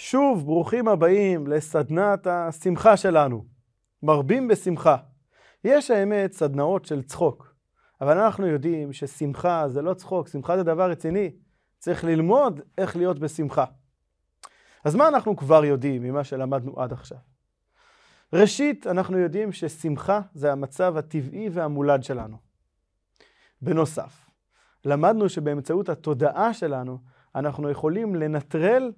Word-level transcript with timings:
שוב, 0.00 0.44
ברוכים 0.44 0.88
הבאים 0.88 1.46
לסדנת 1.46 2.26
השמחה 2.26 2.96
שלנו. 2.96 3.44
מרבים 4.02 4.48
בשמחה. 4.48 4.96
יש 5.64 5.90
האמת 5.90 6.32
סדנאות 6.32 6.84
של 6.84 7.02
צחוק, 7.02 7.54
אבל 8.00 8.18
אנחנו 8.18 8.46
יודעים 8.46 8.92
ששמחה 8.92 9.68
זה 9.68 9.82
לא 9.82 9.94
צחוק, 9.94 10.28
שמחה 10.28 10.56
זה 10.56 10.62
דבר 10.62 10.90
רציני. 10.90 11.30
צריך 11.78 12.04
ללמוד 12.04 12.60
איך 12.78 12.96
להיות 12.96 13.18
בשמחה. 13.18 13.64
אז 14.84 14.94
מה 14.94 15.08
אנחנו 15.08 15.36
כבר 15.36 15.64
יודעים 15.64 16.02
ממה 16.02 16.24
שלמדנו 16.24 16.80
עד 16.80 16.92
עכשיו? 16.92 17.18
ראשית, 18.32 18.86
אנחנו 18.86 19.18
יודעים 19.18 19.52
ששמחה 19.52 20.20
זה 20.34 20.52
המצב 20.52 20.96
הטבעי 20.96 21.48
והמולד 21.52 22.02
שלנו. 22.02 22.36
בנוסף, 23.62 24.30
למדנו 24.84 25.28
שבאמצעות 25.28 25.88
התודעה 25.88 26.54
שלנו 26.54 26.98
אנחנו 27.34 27.70
יכולים 27.70 28.14
לנטרל 28.14 28.92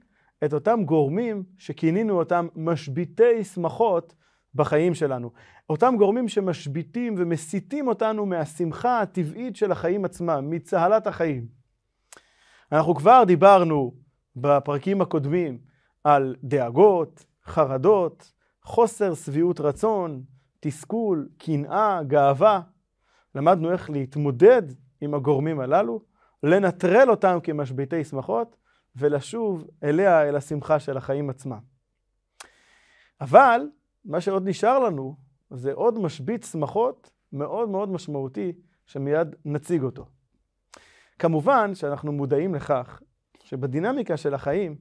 את 0.44 0.52
אותם 0.52 0.84
גורמים 0.84 1.42
שכינינו 1.58 2.18
אותם 2.18 2.48
משביתי 2.56 3.44
שמחות 3.44 4.14
בחיים 4.54 4.94
שלנו. 4.94 5.30
אותם 5.70 5.94
גורמים 5.98 6.28
שמשביתים 6.28 7.14
ומסיתים 7.18 7.88
אותנו 7.88 8.26
מהשמחה 8.26 9.00
הטבעית 9.00 9.56
של 9.56 9.72
החיים 9.72 10.04
עצמם, 10.04 10.50
מצהלת 10.50 11.06
החיים. 11.06 11.46
אנחנו 12.72 12.94
כבר 12.94 13.24
דיברנו 13.26 13.94
בפרקים 14.36 15.00
הקודמים 15.00 15.58
על 16.04 16.36
דאגות, 16.44 17.24
חרדות, 17.44 18.32
חוסר 18.64 19.14
שביעות 19.14 19.60
רצון, 19.60 20.22
תסכול, 20.60 21.28
קנאה, 21.38 22.02
גאווה. 22.02 22.60
למדנו 23.34 23.72
איך 23.72 23.90
להתמודד 23.90 24.62
עם 25.00 25.14
הגורמים 25.14 25.60
הללו, 25.60 26.00
לנטרל 26.42 27.10
אותם 27.10 27.38
כמשביתי 27.42 28.04
שמחות, 28.04 28.56
ולשוב 28.96 29.66
אליה, 29.82 30.28
אל 30.28 30.36
השמחה 30.36 30.80
של 30.80 30.96
החיים 30.96 31.30
עצמם. 31.30 31.60
אבל 33.20 33.60
מה 34.04 34.20
שעוד 34.20 34.48
נשאר 34.48 34.78
לנו 34.78 35.16
זה 35.50 35.72
עוד 35.72 35.98
משבית 35.98 36.44
שמחות 36.44 37.10
מאוד 37.32 37.68
מאוד 37.68 37.88
משמעותי, 37.88 38.52
שמיד 38.86 39.36
נציג 39.44 39.82
אותו. 39.82 40.06
כמובן 41.18 41.74
שאנחנו 41.74 42.12
מודעים 42.12 42.54
לכך 42.54 43.00
שבדינמיקה 43.44 44.16
של 44.16 44.34
החיים, 44.34 44.76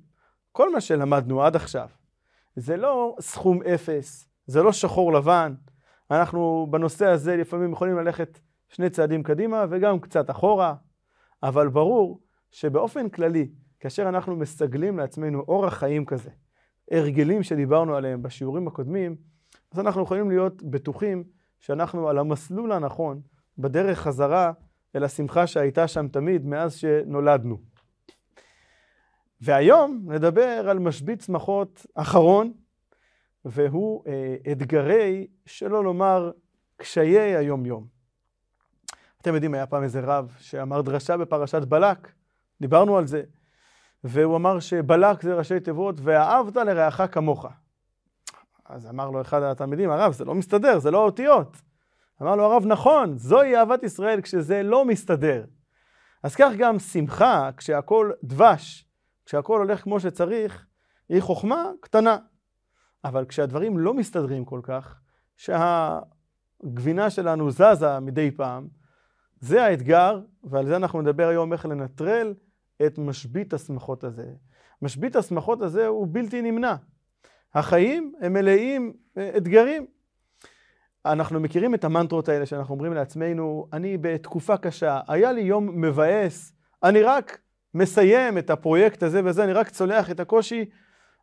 כל 0.52 0.72
מה 0.72 0.82
שלמדנו 0.82 1.44
עד 1.44 1.56
עכשיו, 1.56 1.90
זה 2.56 2.78
לא 2.78 3.16
סכום 3.20 3.64
אפס, 3.64 4.30
זה 4.46 4.64
לא 4.64 4.72
שחור 4.72 5.14
לבן. 5.14 5.56
אנחנו 6.12 6.68
בנושא 6.70 7.06
הזה 7.06 7.38
לפעמים 7.38 7.72
יכולים 7.72 7.98
ללכת 7.98 8.40
שני 8.70 8.90
צעדים 8.90 9.24
קדימה 9.24 9.66
וגם 9.70 10.00
קצת 10.00 10.30
אחורה, 10.30 10.76
אבל 11.44 11.68
ברור 11.68 12.22
שבאופן 12.52 13.10
כללי, 13.10 13.52
כאשר 13.80 14.10
אנחנו 14.10 14.36
מסגלים 14.36 14.98
לעצמנו 14.98 15.44
אורח 15.48 15.74
חיים 15.74 16.06
כזה, 16.06 16.30
הרגלים 16.92 17.44
שדיברנו 17.44 17.96
עליהם 17.96 18.22
בשיעורים 18.22 18.68
הקודמים, 18.68 19.16
אז 19.72 19.80
אנחנו 19.80 20.04
יכולים 20.04 20.30
להיות 20.30 20.64
בטוחים 20.64 21.24
שאנחנו 21.60 22.10
על 22.10 22.18
המסלול 22.18 22.72
הנכון, 22.72 23.22
בדרך 23.58 24.00
חזרה 24.00 24.52
אל 24.96 25.04
השמחה 25.04 25.48
שהייתה 25.48 25.88
שם 25.88 26.08
תמיד 26.08 26.46
מאז 26.46 26.76
שנולדנו. 26.76 27.58
והיום 29.42 30.06
נדבר 30.06 30.70
על 30.70 30.80
משבית 30.80 31.22
שמחות 31.22 31.86
אחרון, 31.96 32.54
והוא 33.46 34.04
אה, 34.08 34.52
אתגרי, 34.52 35.28
שלא 35.46 35.84
לומר 35.84 36.32
קשיי 36.78 37.36
היום-יום. 37.36 37.88
אתם 39.22 39.34
יודעים, 39.34 39.54
היה 39.54 39.66
פעם 39.68 39.84
איזה 39.84 40.00
רב 40.00 40.36
שאמר 40.40 40.82
דרשה 40.82 41.18
בפרשת 41.18 41.62
בלק, 41.62 42.12
דיברנו 42.62 42.98
על 42.98 43.08
זה, 43.08 43.24
והוא 44.04 44.36
אמר 44.36 44.60
שבלק 44.60 45.22
זה 45.22 45.34
ראשי 45.34 45.60
תיבות, 45.60 45.96
ואהבת 46.04 46.56
לרעך 46.56 47.02
כמוך. 47.12 47.46
אז 48.66 48.88
אמר 48.90 49.10
לו 49.10 49.22
אחד 49.22 49.44
התלמידים, 49.44 49.90
הרב, 49.90 50.14
זה 50.14 50.26
לא 50.26 50.36
מסתדר, 50.36 50.80
זה 50.80 50.92
לא 50.92 50.98
אותיות. 51.06 51.58
אמר 52.22 52.36
לו 52.36 52.44
הרב, 52.44 52.64
נכון, 52.66 53.18
זוהי 53.18 53.58
אהבת 53.58 53.84
ישראל 53.84 54.22
כשזה 54.22 54.64
לא 54.64 54.86
מסתדר. 54.86 55.46
אז 56.24 56.36
כך 56.36 56.52
גם 56.58 56.80
שמחה, 56.80 57.50
כשהכול 57.58 58.14
דבש, 58.24 58.90
כשהכול 59.26 59.62
הולך 59.62 59.84
כמו 59.84 60.00
שצריך, 60.00 60.66
היא 61.10 61.22
חוכמה 61.22 61.72
קטנה. 61.82 62.18
אבל 63.04 63.26
כשהדברים 63.26 63.78
לא 63.78 63.94
מסתדרים 63.94 64.46
כל 64.46 64.60
כך, 64.64 65.00
שהגבינה 65.38 67.10
שלנו 67.10 67.52
זזה 67.52 68.00
מדי 68.00 68.32
פעם, 68.32 68.68
זה 69.40 69.64
האתגר, 69.64 70.20
ועל 70.44 70.66
זה 70.66 70.76
אנחנו 70.76 71.02
נדבר 71.02 71.28
היום 71.28 71.54
איך 71.54 71.66
לנטרל 71.66 72.34
את 72.86 72.98
משבית 72.98 73.54
השמחות 73.54 74.04
הזה. 74.04 74.26
משבית 74.82 75.16
השמחות 75.16 75.62
הזה 75.62 75.88
הוא 75.88 76.08
בלתי 76.12 76.42
נמנע. 76.42 76.76
החיים 77.54 78.14
הם 78.22 78.34
מלאים 78.34 78.94
אה, 79.18 79.32
אתגרים. 79.38 79.86
אנחנו 81.06 81.40
מכירים 81.40 81.76
את 81.76 81.84
המנטרות 81.84 82.30
האלה 82.30 82.46
שאנחנו 82.46 82.74
אומרים 82.74 82.94
לעצמנו, 82.94 83.68
אני 83.74 83.98
בתקופה 83.98 84.58
קשה, 84.58 85.00
היה 85.08 85.32
לי 85.32 85.42
יום 85.42 85.82
מבאס, 85.82 86.54
אני 86.84 87.02
רק 87.02 87.40
מסיים 87.74 88.38
את 88.38 88.50
הפרויקט 88.50 89.04
הזה 89.04 89.22
וזה, 89.26 89.44
אני 89.44 89.54
רק 89.54 89.70
צולח 89.70 90.12
את 90.12 90.20
הקושי 90.20 90.66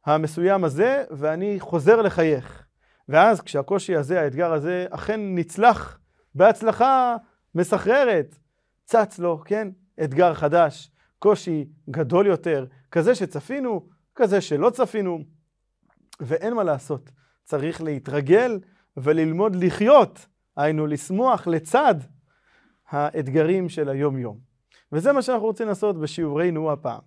המסוים 0.06 0.64
הזה, 0.64 1.04
ואני 1.10 1.56
חוזר 1.60 2.02
לחייך. 2.02 2.66
ואז 3.08 3.40
כשהקושי 3.40 3.96
הזה, 3.96 4.20
האתגר 4.20 4.52
הזה, 4.52 4.86
אכן 4.90 5.20
נצלח 5.34 5.98
בהצלחה 6.34 7.16
מסחררת, 7.54 8.38
צץ 8.84 9.18
לו, 9.18 9.42
כן, 9.44 9.68
אתגר 10.04 10.34
חדש, 10.34 10.90
קושי 11.18 11.68
גדול 11.90 12.26
יותר, 12.26 12.66
כזה 12.90 13.14
שצפינו, 13.14 13.88
כזה 14.14 14.40
שלא 14.40 14.70
צפינו, 14.70 15.18
ואין 16.20 16.54
מה 16.54 16.64
לעשות, 16.64 17.10
צריך 17.44 17.82
להתרגל 17.82 18.60
וללמוד 18.96 19.56
לחיות, 19.56 20.26
היינו 20.56 20.86
לשמוח 20.86 21.46
לצד 21.46 21.94
האתגרים 22.88 23.68
של 23.68 23.88
היום-יום. 23.88 24.38
וזה 24.92 25.12
מה 25.12 25.22
שאנחנו 25.22 25.46
רוצים 25.46 25.68
לעשות 25.68 26.00
בשיעורנו 26.00 26.72
הפעם. 26.72 27.00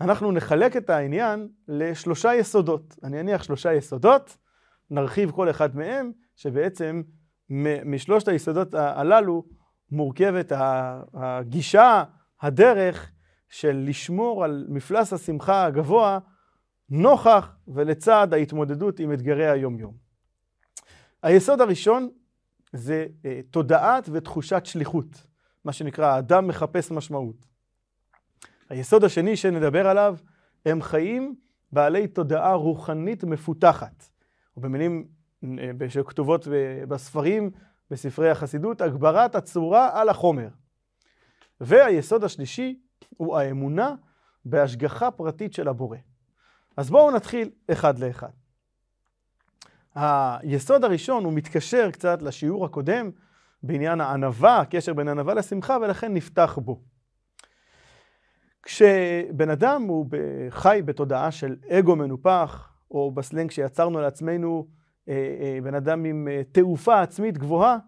אנחנו 0.00 0.32
נחלק 0.32 0.76
את 0.76 0.90
העניין 0.90 1.48
לשלושה 1.68 2.34
יסודות. 2.34 2.96
אני 3.02 3.20
אניח 3.20 3.42
שלושה 3.42 3.74
יסודות, 3.74 4.36
נרחיב 4.90 5.30
כל 5.30 5.50
אחד 5.50 5.76
מהם, 5.76 6.12
שבעצם 6.36 7.02
משלושת 7.84 8.28
היסודות 8.28 8.74
הללו 8.74 9.44
מורכבת 9.90 10.52
הגישה, 11.14 12.04
הדרך 12.40 13.10
של 13.48 13.84
לשמור 13.88 14.44
על 14.44 14.66
מפלס 14.68 15.12
השמחה 15.12 15.64
הגבוה 15.64 16.18
נוכח 16.90 17.56
ולצד 17.68 18.28
ההתמודדות 18.32 19.00
עם 19.00 19.12
אתגרי 19.12 19.50
היום-יום. 19.50 19.94
היסוד 21.22 21.60
הראשון 21.60 22.08
זה 22.72 23.06
אה, 23.24 23.40
תודעת 23.50 24.08
ותחושת 24.12 24.66
שליחות, 24.66 25.26
מה 25.64 25.72
שנקרא 25.72 26.06
האדם 26.06 26.46
מחפש 26.46 26.90
משמעות. 26.90 27.46
היסוד 28.68 29.04
השני 29.04 29.36
שנדבר 29.36 29.86
עליו 29.86 30.16
הם 30.66 30.82
חיים 30.82 31.34
בעלי 31.72 32.08
תודעה 32.08 32.54
רוחנית 32.54 33.24
מפותחת, 33.24 34.04
או 34.56 34.60
במילים 34.60 35.08
אה, 35.44 35.88
שכתובות 35.88 36.48
בספרים, 36.88 37.50
בספרי 37.90 38.30
החסידות, 38.30 38.80
הגברת 38.80 39.34
הצורה 39.34 40.00
על 40.00 40.08
החומר. 40.08 40.48
והיסוד 41.60 42.24
השלישי 42.24 42.78
הוא 43.16 43.36
האמונה 43.36 43.94
בהשגחה 44.44 45.10
פרטית 45.10 45.52
של 45.52 45.68
הבורא. 45.68 45.98
אז 46.76 46.90
בואו 46.90 47.10
נתחיל 47.10 47.50
אחד 47.70 47.98
לאחד. 47.98 48.30
היסוד 49.94 50.84
הראשון 50.84 51.24
הוא 51.24 51.32
מתקשר 51.32 51.90
קצת 51.90 52.22
לשיעור 52.22 52.64
הקודם 52.64 53.10
בעניין 53.62 54.00
הענווה, 54.00 54.60
הקשר 54.60 54.94
בין 54.94 55.08
ענווה 55.08 55.34
לשמחה, 55.34 55.76
ולכן 55.82 56.14
נפתח 56.14 56.58
בו. 56.62 56.80
כשבן 58.62 59.50
אדם 59.50 59.82
הוא 59.82 60.06
חי 60.50 60.82
בתודעה 60.84 61.30
של 61.30 61.56
אגו 61.68 61.96
מנופח, 61.96 62.72
או 62.90 63.10
בסלנג 63.10 63.50
שיצרנו 63.50 64.00
לעצמנו 64.00 64.66
אה, 65.08 65.14
אה, 65.40 65.58
בן 65.62 65.74
אדם 65.74 66.04
עם 66.04 66.28
אה, 66.30 66.42
תעופה 66.52 67.00
עצמית 67.00 67.38
גבוהה, 67.38 67.78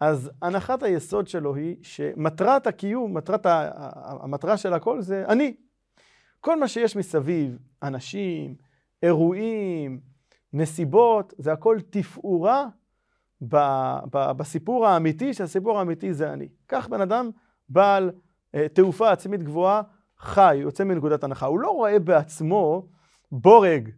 אז 0.00 0.30
הנחת 0.42 0.82
היסוד 0.82 1.28
שלו 1.28 1.54
היא 1.54 1.76
שמטרת 1.82 2.66
הקיום, 2.66 3.16
מטרת 3.16 3.46
המטרה 3.46 4.56
של 4.56 4.72
הכל 4.72 5.00
זה 5.00 5.24
אני. 5.28 5.56
כל 6.40 6.60
מה 6.60 6.68
שיש 6.68 6.96
מסביב, 6.96 7.58
אנשים, 7.82 8.54
אירועים, 9.02 10.00
נסיבות, 10.52 11.34
זה 11.38 11.52
הכל 11.52 11.78
תפאורה 11.90 12.66
ב, 13.48 13.56
ב, 14.12 14.32
בסיפור 14.32 14.86
האמיתי, 14.86 15.34
שהסיפור 15.34 15.78
האמיתי 15.78 16.14
זה 16.14 16.32
אני. 16.32 16.48
כך 16.68 16.88
בן 16.88 17.00
אדם 17.00 17.30
בעל 17.68 18.10
אה, 18.54 18.68
תעופה 18.68 19.12
עצמית 19.12 19.42
גבוהה 19.42 19.82
חי, 20.18 20.56
יוצא 20.56 20.84
מנקודת 20.84 21.24
הנחה. 21.24 21.46
הוא 21.46 21.58
לא 21.58 21.70
רואה 21.70 21.98
בעצמו 21.98 22.86
בורג 23.32 23.90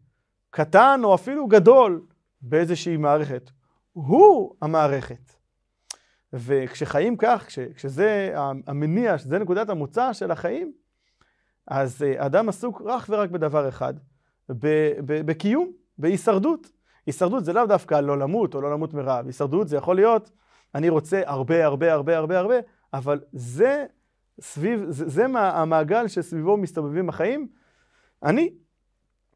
קטן 0.51 1.01
או 1.05 1.15
אפילו 1.15 1.47
גדול 1.47 2.07
באיזושהי 2.41 2.97
מערכת. 2.97 3.51
הוא 3.93 4.55
המערכת. 4.63 5.42
וכשחיים 6.33 7.17
כך, 7.17 7.45
כש, 7.47 7.59
כשזה 7.59 8.35
המניע, 8.67 9.19
שזה 9.19 9.39
נקודת 9.39 9.69
המוצא 9.69 10.13
של 10.13 10.31
החיים, 10.31 10.73
אז 11.67 12.05
אדם 12.17 12.49
עסוק 12.49 12.83
רק 12.85 13.03
ורק 13.09 13.31
בדבר 13.31 13.69
אחד, 13.69 13.95
בקיום, 15.07 15.73
בהישרדות. 15.99 16.73
הישרדות 17.07 17.45
זה 17.45 17.53
לאו 17.53 17.67
דווקא 17.67 18.01
לא 18.01 18.19
למות 18.19 18.55
או 18.55 18.61
לא 18.61 18.73
למות 18.73 18.95
מרעב, 18.95 19.27
הישרדות 19.27 19.69
זה 19.69 19.77
יכול 19.77 19.97
להיות, 19.97 20.31
אני 20.75 20.89
רוצה 20.89 21.23
הרבה 21.27 21.65
הרבה 21.65 21.93
הרבה 21.93 22.17
הרבה 22.17 22.39
הרבה, 22.39 22.55
אבל 22.93 23.21
זה 23.33 23.87
סביב, 24.41 24.85
זה, 24.89 25.09
זה 25.09 25.27
מה, 25.27 25.51
המעגל 25.51 26.09
שסביבו 26.09 26.57
מסתובבים 26.57 27.09
החיים, 27.09 27.49
אני, 28.23 28.51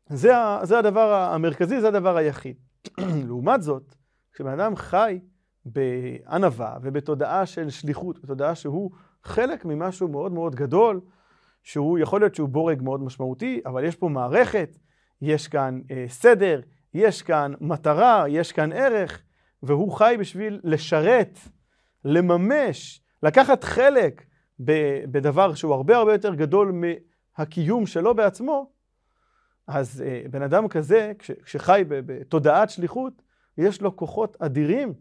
זה, 0.09 0.33
זה 0.63 0.79
הדבר 0.79 1.15
המרכזי, 1.15 1.81
זה 1.81 1.89
הדבר 1.89 2.17
היחיד. 2.17 2.57
לעומת 3.29 3.63
זאת, 3.63 3.95
כשבן 4.33 4.61
אדם 4.61 4.77
חי 4.77 5.21
בענווה 5.67 6.79
ובתודעה 6.83 7.47
של 7.47 7.71
שליחות, 7.71 8.23
בתודעה 8.23 8.55
שהוא 8.55 8.91
חלק 9.23 9.65
ממשהו 9.65 10.09
מאוד 10.09 10.33
מאוד 10.33 10.55
גדול, 10.55 11.01
שהוא 11.63 11.99
יכול 11.99 12.21
להיות 12.21 12.35
שהוא 12.35 12.49
בורג 12.49 12.83
מאוד 12.83 13.03
משמעותי, 13.03 13.61
אבל 13.67 13.85
יש 13.85 13.97
פה 13.97 14.09
מערכת, 14.09 14.77
יש 15.23 15.49
כאן 15.49 15.81
אה, 15.91 16.05
סדר, 16.09 16.61
יש 16.95 17.23
כאן 17.23 17.53
מטרה, 17.61 18.25
יש 18.29 18.53
כאן 18.53 18.73
ערך, 18.73 19.23
והוא 19.63 19.93
חי 19.93 20.17
בשביל 20.21 20.61
לשרת, 20.65 21.39
לממש, 22.05 23.03
לקחת 23.23 23.65
חלק 23.65 24.23
בדבר 25.11 25.55
שהוא 25.55 25.75
הרבה 25.75 25.97
הרבה 25.97 26.13
יותר 26.13 26.35
גדול 26.35 26.83
מהקיום 27.39 27.87
שלו 27.87 28.15
בעצמו, 28.15 28.71
אז 29.67 30.03
אה, 30.07 30.23
בן 30.31 30.43
אדם 30.43 30.69
כזה, 30.69 31.13
כש, 31.19 31.31
כשחי 31.31 31.83
בתודעת 31.89 32.71
שליחות, 32.71 33.23
יש 33.59 33.83
לו 33.83 33.97
כוחות 33.97 34.37
אדירים, 34.41 34.95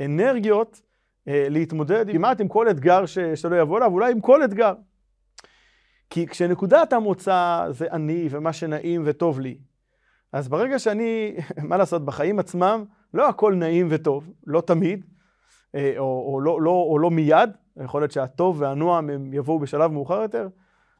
אנרגיות, 0.00 0.82
אה, 1.28 1.46
להתמודד 1.50 2.10
כמעט 2.12 2.40
עם 2.40 2.48
כל 2.48 2.70
אתגר 2.70 3.06
ש, 3.06 3.18
שלא 3.18 3.60
יבוא 3.60 3.78
אליו, 3.78 3.92
אולי 3.92 4.12
עם 4.12 4.20
כל 4.20 4.44
אתגר. 4.44 4.74
כי 6.10 6.26
כשנקודת 6.26 6.92
המוצא 6.92 7.66
זה 7.70 7.86
אני 7.92 8.28
ומה 8.30 8.52
שנעים 8.52 9.02
וטוב 9.04 9.40
לי, 9.40 9.58
אז 10.32 10.48
ברגע 10.48 10.78
שאני, 10.78 11.36
מה 11.68 11.76
לעשות, 11.76 12.04
בחיים 12.04 12.38
עצמם, 12.38 12.84
לא 13.14 13.28
הכל 13.28 13.54
נעים 13.54 13.86
וטוב, 13.90 14.30
לא 14.46 14.60
תמיד, 14.60 15.04
אה, 15.74 15.94
או, 15.98 16.32
או, 16.32 16.40
לא, 16.40 16.62
לא, 16.62 16.70
או 16.70 16.98
לא 16.98 17.10
מיד, 17.10 17.50
יכול 17.84 18.02
להיות 18.02 18.12
שהטוב 18.12 18.60
והנועם 18.60 19.10
הם 19.10 19.34
יבואו 19.34 19.58
בשלב 19.58 19.92
מאוחר 19.92 20.22
יותר, 20.22 20.48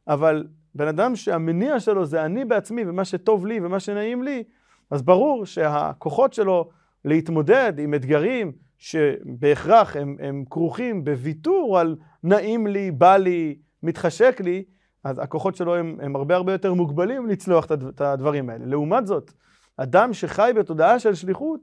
אבל 0.09 0.47
בן 0.75 0.89
אדם 0.89 1.17
שהמניע 1.17 1.81
שלו 1.81 2.07
זה 2.07 2.25
אני 2.25 2.45
בעצמי 2.45 2.85
ומה 2.87 3.05
שטוב 3.05 3.47
לי 3.47 3.61
ומה 3.63 3.81
שנעים 3.81 4.23
לי, 4.23 4.45
אז 4.91 5.03
ברור 5.03 5.47
שהכוחות 5.47 6.33
שלו 6.33 6.71
להתמודד 7.05 7.73
עם 7.79 7.95
אתגרים 7.95 8.53
שבהכרח 8.79 9.97
הם, 9.97 10.17
הם 10.21 10.45
כרוכים 10.51 11.05
בוויתור 11.05 11.79
על 11.79 11.97
נעים 12.23 12.67
לי, 12.67 12.91
בא 12.91 13.17
לי, 13.17 13.59
מתחשק 13.83 14.41
לי, 14.41 14.65
אז 15.05 15.19
הכוחות 15.19 15.57
שלו 15.57 15.75
הם, 15.75 15.99
הם 16.03 16.17
הרבה 16.17 16.37
הרבה 16.37 16.53
יותר 16.53 16.75
מוגבלים 16.75 17.27
לצלוח 17.27 17.67
את 17.89 18.01
הדברים 18.01 18.51
האלה. 18.51 18.67
לעומת 18.67 19.07
זאת, 19.07 19.33
אדם 19.77 20.13
שחי 20.13 20.53
בתודעה 20.57 20.99
של 20.99 21.15
שליחות 21.15 21.61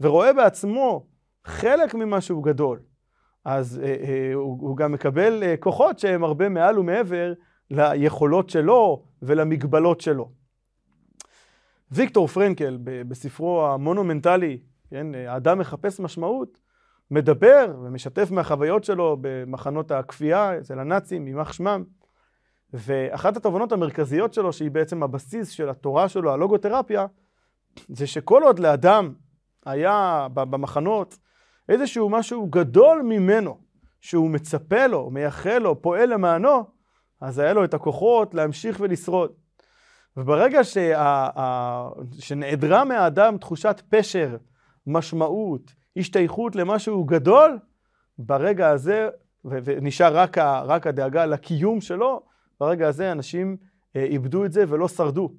ורואה 0.00 0.32
בעצמו 0.32 1.06
חלק 1.44 1.94
ממשהו 1.94 2.42
גדול, 2.42 2.80
אז 3.44 3.80
אה, 3.82 3.86
אה, 3.86 4.34
הוא, 4.34 4.58
הוא 4.60 4.76
גם 4.76 4.92
מקבל 4.92 5.42
אה, 5.42 5.56
כוחות 5.56 5.98
שהם 5.98 6.24
הרבה 6.24 6.48
מעל 6.48 6.78
ומעבר 6.78 7.32
ליכולות 7.70 8.50
שלו 8.50 9.04
ולמגבלות 9.22 10.00
שלו. 10.00 10.30
ויקטור 11.90 12.26
פרנקל 12.26 12.78
בספרו 12.82 13.66
המונומנטלי, 13.66 14.58
כן, 14.90 15.06
האדם 15.14 15.58
מחפש 15.58 16.00
משמעות, 16.00 16.58
מדבר 17.10 17.74
ומשתף 17.82 18.30
מהחוויות 18.30 18.84
שלו 18.84 19.16
במחנות 19.20 19.90
הכפייה 19.90 20.58
אצל 20.58 20.78
הנאצים, 20.78 21.26
יימח 21.26 21.52
שמם. 21.52 21.84
ואחת 22.72 23.36
התובנות 23.36 23.72
המרכזיות 23.72 24.34
שלו, 24.34 24.52
שהיא 24.52 24.70
בעצם 24.70 25.02
הבסיס 25.02 25.50
של 25.50 25.68
התורה 25.68 26.08
שלו, 26.08 26.32
הלוגותרפיה, 26.32 27.06
זה 27.88 28.06
שכל 28.06 28.42
עוד 28.42 28.58
לאדם 28.58 29.14
היה 29.66 30.26
במחנות 30.34 31.18
איזשהו 31.68 32.08
משהו 32.08 32.46
גדול 32.46 33.02
ממנו, 33.02 33.58
שהוא 34.00 34.30
מצפה 34.30 34.86
לו, 34.86 35.10
מייחל 35.10 35.58
לו, 35.58 35.82
פועל 35.82 36.12
למענו, 36.12 36.64
אז 37.20 37.38
היה 37.38 37.52
לו 37.52 37.64
את 37.64 37.74
הכוחות 37.74 38.34
להמשיך 38.34 38.80
ולשרוד. 38.80 39.32
וברגע 40.16 40.64
שה, 40.64 41.28
שנעדרה 42.18 42.84
מהאדם 42.84 43.38
תחושת 43.38 43.82
פשר, 43.88 44.36
משמעות, 44.86 45.74
השתייכות 45.96 46.56
למשהו 46.56 47.04
גדול, 47.04 47.58
ברגע 48.18 48.68
הזה, 48.68 49.08
ונשאר 49.44 50.16
רק, 50.16 50.38
רק 50.38 50.86
הדאגה 50.86 51.26
לקיום 51.26 51.80
שלו, 51.80 52.22
ברגע 52.60 52.88
הזה 52.88 53.12
אנשים 53.12 53.56
אה, 53.96 54.04
איבדו 54.04 54.44
את 54.44 54.52
זה 54.52 54.64
ולא 54.68 54.88
שרדו. 54.88 55.32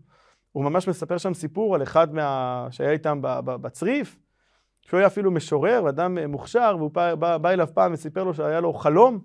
הוא 0.52 0.64
ממש 0.64 0.88
מספר 0.88 1.18
שם 1.18 1.34
סיפור 1.34 1.76
על 1.76 1.84
אחד 1.84 2.14
מה... 2.14 2.68
שהיה 2.72 2.92
איתם 2.92 3.20
בצריף, 3.22 4.20
שהוא 4.82 4.98
היה 4.98 5.08
אפילו 5.08 5.32
משורר, 5.32 5.90
אדם 5.90 6.18
אה, 6.18 6.28
מוכשר, 6.28 6.76
והוא 6.78 6.92
בא, 6.92 7.16
בא, 7.16 7.38
בא 7.38 7.50
אליו 7.50 7.68
פעם 7.74 7.94
וסיפר 7.94 8.24
לו 8.24 8.34
שהיה 8.34 8.60
לו 8.60 8.74
חלום, 8.74 9.20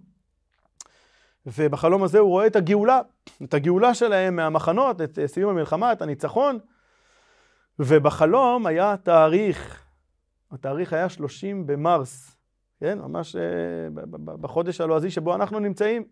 ובחלום 1.47 2.03
הזה 2.03 2.19
הוא 2.19 2.29
רואה 2.29 2.47
את 2.47 2.57
הגאולה, 2.57 3.01
את 3.43 3.55
הגאולה 3.55 3.95
שלהם 3.95 4.37
מהמחנות, 4.37 5.01
את 5.01 5.19
אה, 5.19 5.29
סיום 5.29 5.51
המלחמה, 5.51 5.93
את 5.93 6.03
הניצחון, 6.03 6.59
ובחלום 7.79 8.67
היה 8.67 8.97
תאריך, 8.97 9.82
התאריך 10.53 10.93
היה 10.93 11.09
30 11.09 11.67
במרס, 11.67 12.37
כן? 12.81 12.99
ממש 12.99 13.37
בחודש 14.25 14.81
הלועזי 14.81 15.11
שבו 15.11 15.35
אנחנו 15.35 15.59
נמצאים. 15.59 16.05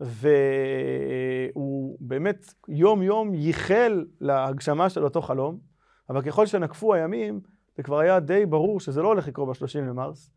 והוא 0.00 1.96
באמת 2.00 2.54
יום 2.68 3.02
יום 3.02 3.34
ייחל 3.34 4.04
להגשמה 4.20 4.90
של 4.90 5.04
אותו 5.04 5.22
חלום, 5.22 5.58
אבל 6.10 6.22
ככל 6.22 6.46
שנקפו 6.46 6.94
הימים, 6.94 7.40
זה 7.76 7.82
כבר 7.82 7.98
היה 7.98 8.20
די 8.20 8.46
ברור 8.46 8.80
שזה 8.80 9.02
לא 9.02 9.08
הולך 9.08 9.28
לקרות 9.28 9.48
ב-30 9.48 9.80
למרס, 9.80 10.30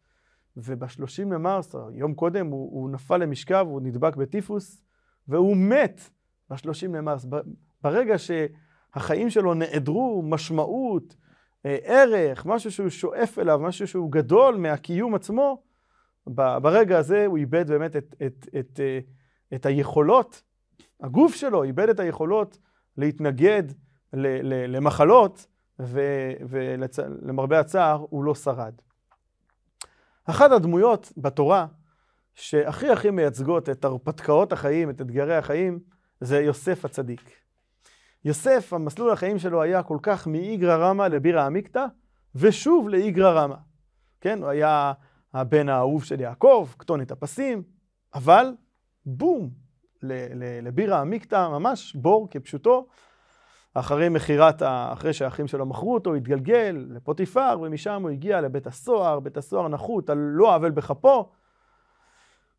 וב-30 0.57 1.34
למרס, 1.34 1.75
יום 1.94 2.13
קודם, 2.13 2.48
הוא, 2.48 2.81
הוא 2.81 2.90
נפל 2.90 3.18
למשכב, 3.18 3.66
הוא 3.69 3.81
נדבק 3.81 4.16
בטיפוס, 4.16 4.81
והוא 5.28 5.57
מת 5.57 6.02
ב-30 6.50 6.88
למרס. 6.90 7.25
ברגע 7.81 8.16
שהחיים 8.18 9.30
שלו 9.30 9.54
נעדרו 9.54 10.22
משמעות, 10.25 11.16
אה, 11.19 11.25
ערך, 11.83 12.45
משהו 12.45 12.71
שהוא 12.71 12.89
שואף 12.89 13.39
אליו, 13.39 13.59
משהו 13.59 13.88
שהוא 13.88 14.12
גדול 14.12 14.56
מהקיום 14.57 15.15
עצמו, 15.15 15.63
ברגע 16.62 16.97
הזה 16.97 17.25
הוא 17.25 17.38
איבד 17.38 17.67
באמת 17.67 17.95
את, 17.95 18.15
את, 18.25 18.47
את, 18.47 18.59
את 18.59 18.79
אה, 18.79 19.00
את 19.56 19.65
היכולות, 19.65 20.41
הגוף 21.01 21.35
שלו 21.35 21.63
איבד 21.63 21.89
את 21.89 22.00
היכולות 22.00 22.57
להתנגד 22.97 23.63
למחלות, 24.67 25.47
ולמרבה 26.49 27.59
הצער 27.59 28.06
הוא 28.09 28.23
לא 28.23 28.35
שרד. 28.35 28.73
אחת 30.25 30.51
הדמויות 30.51 31.13
בתורה 31.18 31.68
שהכי 32.33 32.90
הכי 32.90 33.11
מייצגות 33.11 33.69
את 33.69 33.85
הרפתקאות 33.85 34.51
החיים, 34.51 34.90
את 34.90 35.01
אתגרי 35.01 35.35
החיים, 35.35 35.80
זה 36.21 36.40
יוסף 36.40 36.85
הצדיק. 36.85 37.44
יוסף, 38.25 38.73
המסלול 38.73 39.11
החיים 39.11 39.39
שלו 39.39 39.61
היה 39.61 39.83
כל 39.83 39.97
כך 40.01 40.27
מאיגרא 40.27 40.75
רמא 40.75 41.03
לבירא 41.03 41.45
עמיקתא, 41.45 41.85
ושוב 42.35 42.89
לאיגרא 42.89 43.31
רמא. 43.31 43.55
כן, 44.21 44.41
הוא 44.41 44.49
היה 44.49 44.94
הבן 45.33 45.69
האהוב 45.69 46.03
של 46.03 46.19
יעקב, 46.19 46.67
כתונת 46.79 47.11
הפסים, 47.11 47.63
אבל 48.13 48.53
בום, 49.05 49.49
לבירה 50.61 51.01
עמיקתא, 51.01 51.49
ממש 51.49 51.95
בור 51.95 52.27
כפשוטו. 52.31 52.87
אחרי 53.73 54.09
מכירת, 54.09 54.61
אחרי 54.65 55.13
שהאחים 55.13 55.47
שלו 55.47 55.65
מכרו 55.65 55.94
אותו, 55.94 56.15
התגלגל 56.15 56.85
לפוטיפר, 56.89 57.59
ומשם 57.61 58.01
הוא 58.01 58.09
הגיע 58.09 58.41
לבית 58.41 58.67
הסוהר, 58.67 59.19
בית 59.19 59.37
הסוהר 59.37 59.67
נחות 59.67 60.09
על 60.09 60.17
לא 60.17 60.55
עוול 60.55 60.71
בכפו. 60.71 61.31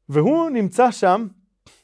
והוא 0.09 0.51
נמצא 0.51 0.91
שם, 0.91 1.27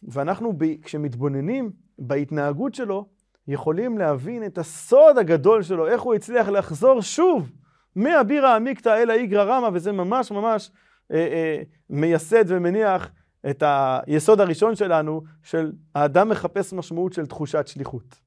ואנחנו 0.02 0.52
כשמתבוננים 0.82 1.72
בהתנהגות 1.98 2.74
שלו, 2.74 3.06
יכולים 3.48 3.98
להבין 3.98 4.44
את 4.44 4.58
הסוד 4.58 5.18
הגדול 5.18 5.62
שלו, 5.62 5.86
איך 5.86 6.02
הוא 6.02 6.14
הצליח 6.14 6.48
לחזור 6.48 7.00
שוב 7.00 7.52
מהבירה 7.96 8.56
עמיקתא 8.56 8.88
אל 8.88 9.10
האיגרא 9.10 9.44
רמא, 9.44 9.68
וזה 9.72 9.92
ממש 9.92 10.30
ממש 10.30 10.70
אה, 11.12 11.16
אה, 11.16 11.62
מייסד 11.90 12.44
ומניח 12.46 13.10
את 13.50 13.62
היסוד 13.66 14.40
הראשון 14.40 14.74
שלנו, 14.74 15.22
של 15.42 15.72
האדם 15.94 16.28
מחפש 16.28 16.72
משמעות 16.72 17.12
של 17.12 17.26
תחושת 17.26 17.66
שליחות. 17.66 18.20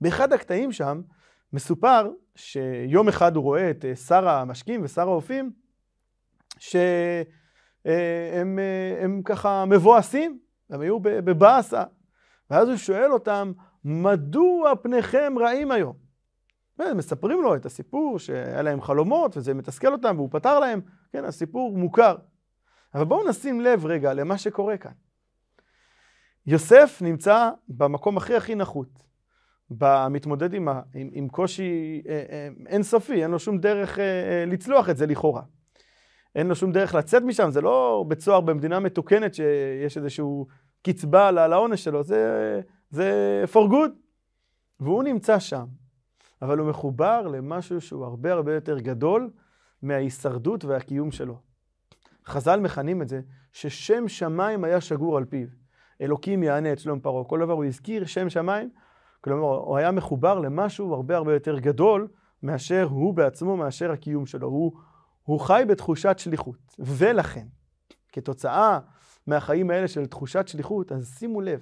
באחד 0.00 0.32
הקטעים 0.32 0.72
שם 0.72 1.00
מסופר 1.52 2.10
שיום 2.34 3.08
אחד 3.08 3.36
הוא 3.36 3.44
רואה 3.44 3.70
את 3.70 3.84
אה, 3.84 3.96
שר 3.96 4.28
המשקים 4.28 4.80
ושר 4.84 5.08
האופים, 5.08 5.52
שהם 6.58 6.78
אה, 7.86 9.02
אה, 9.02 9.06
ככה 9.24 9.64
מבואסים, 9.64 10.38
הם 10.70 10.80
היו 10.80 11.00
בבאסה. 11.00 11.82
ואז 12.50 12.68
הוא 12.68 12.76
שואל 12.76 13.12
אותם, 13.12 13.52
מדוע 13.88 14.76
פניכם 14.82 15.32
רעים 15.40 15.70
היום? 15.70 15.96
ומספרים 16.78 17.42
לו 17.42 17.54
את 17.54 17.66
הסיפור 17.66 18.18
שהיה 18.18 18.62
להם 18.62 18.80
חלומות 18.80 19.36
וזה 19.36 19.54
מתסכל 19.54 19.92
אותם 19.92 20.14
והוא 20.16 20.28
פתר 20.32 20.58
להם, 20.58 20.80
כן, 21.12 21.24
הסיפור 21.24 21.78
מוכר. 21.78 22.16
אבל 22.94 23.04
בואו 23.04 23.28
נשים 23.28 23.60
לב 23.60 23.86
רגע 23.86 24.14
למה 24.14 24.38
שקורה 24.38 24.76
כאן. 24.76 24.92
יוסף 26.46 26.98
נמצא 27.02 27.50
במקום 27.68 28.16
הכי 28.16 28.36
הכי 28.36 28.54
נחות, 28.54 29.02
במתמודד 29.70 30.54
עם, 30.54 30.68
עם, 30.68 31.10
עם 31.12 31.28
קושי 31.28 32.02
אה, 32.08 32.24
אה, 32.30 32.48
אינסופי, 32.66 33.22
אין 33.22 33.30
לו 33.30 33.38
שום 33.38 33.58
דרך 33.58 33.98
אה, 33.98 34.44
לצלוח 34.46 34.90
את 34.90 34.96
זה 34.96 35.06
לכאורה. 35.06 35.42
אין 36.34 36.46
לו 36.46 36.54
שום 36.54 36.72
דרך 36.72 36.94
לצאת 36.94 37.22
משם, 37.22 37.50
זה 37.50 37.60
לא 37.60 38.04
בית 38.08 38.20
סוהר 38.20 38.40
במדינה 38.40 38.80
מתוקנת 38.80 39.34
שיש 39.34 39.96
איזשהו 39.96 40.46
קצבה 40.82 41.30
לעונש 41.30 41.84
שלו, 41.84 42.04
זה, 42.04 42.60
זה 42.90 43.44
for 43.52 43.70
good. 43.70 43.92
והוא 44.80 45.02
נמצא 45.02 45.38
שם, 45.38 45.66
אבל 46.42 46.58
הוא 46.58 46.68
מחובר 46.68 47.26
למשהו 47.26 47.80
שהוא 47.80 48.04
הרבה 48.04 48.32
הרבה 48.32 48.54
יותר 48.54 48.78
גדול 48.78 49.30
מההישרדות 49.82 50.64
והקיום 50.64 51.10
שלו. 51.10 51.40
חז"ל 52.26 52.60
מכנים 52.60 53.02
את 53.02 53.08
זה 53.08 53.20
ששם 53.52 54.08
שמיים 54.08 54.64
היה 54.64 54.80
שגור 54.80 55.16
על 55.16 55.24
פיו. 55.24 55.48
אלוקים 56.00 56.42
יענה 56.42 56.72
את 56.72 56.78
שלום 56.78 57.00
פרעה. 57.00 57.24
כל 57.24 57.40
דבר 57.40 57.52
הוא 57.52 57.64
הזכיר 57.64 58.06
שם 58.06 58.30
שמיים, 58.30 58.70
כלומר 59.20 59.42
הוא 59.42 59.76
היה 59.76 59.90
מחובר 59.90 60.38
למשהו 60.38 60.94
הרבה 60.94 61.16
הרבה 61.16 61.34
יותר 61.34 61.58
גדול 61.58 62.08
מאשר 62.42 62.88
הוא 62.90 63.14
בעצמו, 63.14 63.56
מאשר 63.56 63.90
הקיום 63.90 64.26
שלו. 64.26 64.48
הוא, 64.48 64.72
הוא 65.22 65.40
חי 65.40 65.62
בתחושת 65.68 66.18
שליחות. 66.18 66.76
ולכן, 66.78 67.46
כתוצאה 68.12 68.78
מהחיים 69.26 69.70
האלה 69.70 69.88
של 69.88 70.06
תחושת 70.06 70.48
שליחות, 70.48 70.92
אז 70.92 71.14
שימו 71.18 71.40
לב, 71.40 71.60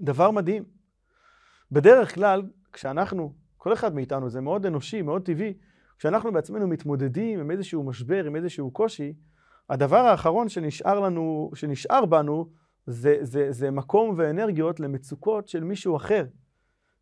דבר 0.00 0.30
מדהים. 0.30 0.64
בדרך 1.72 2.14
כלל, 2.14 2.42
כשאנחנו, 2.72 3.32
כל 3.56 3.72
אחד 3.72 3.94
מאיתנו, 3.94 4.30
זה 4.30 4.40
מאוד 4.40 4.66
אנושי, 4.66 5.02
מאוד 5.02 5.22
טבעי, 5.22 5.54
כשאנחנו 5.98 6.32
בעצמנו 6.32 6.68
מתמודדים 6.68 7.40
עם 7.40 7.50
איזשהו 7.50 7.82
משבר, 7.82 8.24
עם 8.24 8.36
איזשהו 8.36 8.70
קושי, 8.70 9.14
הדבר 9.70 9.96
האחרון 10.00 10.48
שנשאר 10.48 11.00
לנו, 11.00 11.50
שנשאר 11.54 12.06
בנו, 12.06 12.50
זה, 12.86 13.16
זה, 13.20 13.52
זה 13.52 13.70
מקום 13.70 14.14
ואנרגיות 14.16 14.80
למצוקות 14.80 15.48
של 15.48 15.64
מישהו 15.64 15.96
אחר. 15.96 16.24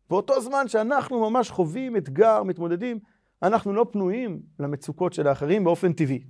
באותו 0.09 0.41
זמן 0.41 0.67
שאנחנו 0.67 1.29
ממש 1.29 1.49
חווים 1.49 1.97
אתגר, 1.97 2.43
מתמודדים, 2.43 2.99
אנחנו 3.43 3.73
לא 3.73 3.85
פנויים 3.91 4.41
למצוקות 4.59 5.13
של 5.13 5.27
האחרים 5.27 5.63
באופן 5.63 5.93
טבעי. 5.93 6.23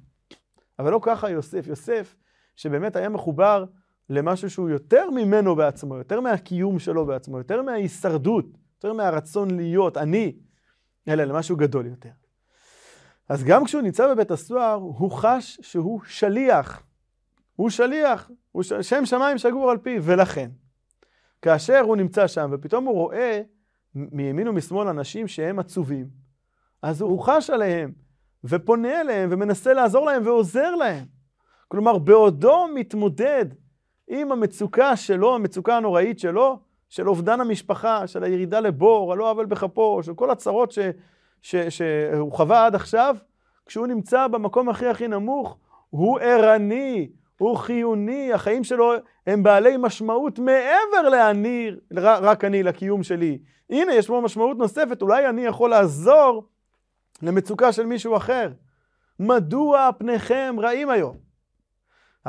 אבל 0.80 0.92
לא 0.92 1.00
ככה 1.04 1.30
יוסף. 1.30 1.68
יוסף, 1.68 2.16
שבאמת 2.56 2.96
היה 2.96 3.10
מחובר 3.10 3.66
למשהו 4.10 4.50
שהוא 4.50 4.70
יותר 4.70 5.10
ממנו 5.10 5.56
בעצמו, 5.56 5.98
יותר 5.98 6.20
מהקיום 6.20 6.80
שלו 6.80 7.06
בעצמו, 7.06 7.38
יותר 7.38 7.62
מההישרדות, 7.62 8.46
יותר 8.76 8.94
מהרצון 8.94 9.52
להיות 9.52 9.98
אני, 9.98 10.36
אלא 11.08 11.24
למשהו 11.24 11.58
גדול 11.58 11.86
יותר. 11.86 12.10
אז 13.30 13.44
גם 13.44 13.66
כשהוא 13.66 13.82
נמצא 13.82 14.14
בבית 14.14 14.32
הסוהר, 14.32 14.74
הוא 14.74 15.12
חש 15.12 15.60
שהוא 15.62 16.02
שליח. 16.06 16.84
הוא 17.56 17.70
שליח, 17.70 18.32
הוא 18.52 18.64
ש... 18.64 18.74
שם 18.74 19.06
שמיים 19.06 19.38
שגור 19.38 19.72
על 19.72 19.78
פיו, 19.78 20.04
ולכן, 20.04 20.50
כאשר 21.42 21.80
הוא 21.80 21.96
נמצא 21.96 22.28
שם, 22.28 22.50
ופתאום 22.54 22.86
הוא 22.86 22.94
רואה 22.94 23.42
מימין 23.96 24.48
ומשמאל 24.48 24.88
אנשים 24.88 25.28
שהם 25.28 25.60
עצובים, 25.60 26.08
אז 26.82 27.02
הוא 27.02 27.20
חש 27.24 27.50
עליהם, 27.50 27.92
ופונה 28.44 29.02
אליהם, 29.02 29.30
ומנסה 29.32 29.74
לעזור 29.74 30.06
להם, 30.06 30.28
ועוזר 30.28 30.76
להם. 30.76 31.06
כלומר, 31.68 31.98
בעודו 31.98 32.68
מתמודד 32.76 33.46
עם 34.16 34.32
המצוקה 34.32 34.96
שלו, 34.96 35.36
המצוקה 35.36 35.78
הנוראית 35.78 36.20
שלו, 36.20 36.60
של 36.90 37.10
אובדן 37.10 37.42
המשפחה, 37.42 38.08
של 38.08 38.24
הירידה 38.24 38.60
לבור, 38.60 39.12
על 39.12 39.18
לא 39.18 39.30
עוול 39.30 39.46
בכפו, 39.46 40.04
של 40.04 40.14
כל 40.14 40.32
הצרות 40.32 40.72
ש, 40.72 40.80
ש, 41.42 41.56
שהוא 41.56 42.32
חווה 42.32 42.66
עד 42.66 42.76
עכשיו, 42.76 43.16
כשהוא 43.66 43.88
נמצא 43.88 44.28
במקום 44.28 44.70
הכי 44.70 44.88
הכי 44.88 45.08
נמוך, 45.08 45.58
הוא 45.90 46.20
ערני, 46.20 47.10
הוא 47.38 47.58
חיוני, 47.58 48.34
החיים 48.34 48.64
שלו 48.64 48.94
הם 49.28 49.44
בעלי 49.44 49.78
משמעות 49.78 50.40
מעבר 50.40 51.10
לאני, 51.12 51.72
רק 51.98 52.44
אני, 52.44 52.64
לקיום 52.64 53.04
שלי. 53.04 53.40
הנה, 53.70 53.94
יש 53.94 54.08
פה 54.08 54.22
משמעות 54.24 54.58
נוספת, 54.58 55.02
אולי 55.02 55.30
אני 55.30 55.46
יכול 55.46 55.70
לעזור 55.70 56.48
למצוקה 57.22 57.72
של 57.72 57.86
מישהו 57.86 58.18
אחר. 58.18 58.52
מדוע 59.20 59.90
פניכם 59.98 60.56
רעים 60.60 60.90
היום? 60.90 61.18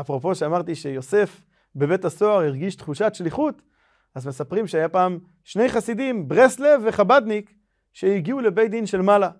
אפרופו 0.01 0.35
שאמרתי 0.35 0.75
שיוסף 0.75 1.41
בבית 1.77 2.05
הסוהר 2.05 2.45
הרגיש 2.45 2.77
תחושת 2.77 3.15
שליחות, 3.15 3.63
אז 4.15 4.27
מספרים 4.27 4.67
שהיה 4.67 4.89
פעם 4.89 5.19
שני 5.45 5.69
חסידים, 5.69 6.29
ברסלב 6.29 6.83
וחבדניק, 6.85 7.55
שהגיעו 7.93 8.41
לבית 8.41 8.71
דין 8.71 8.87
של 8.87 9.03
מעלה. 9.03 9.31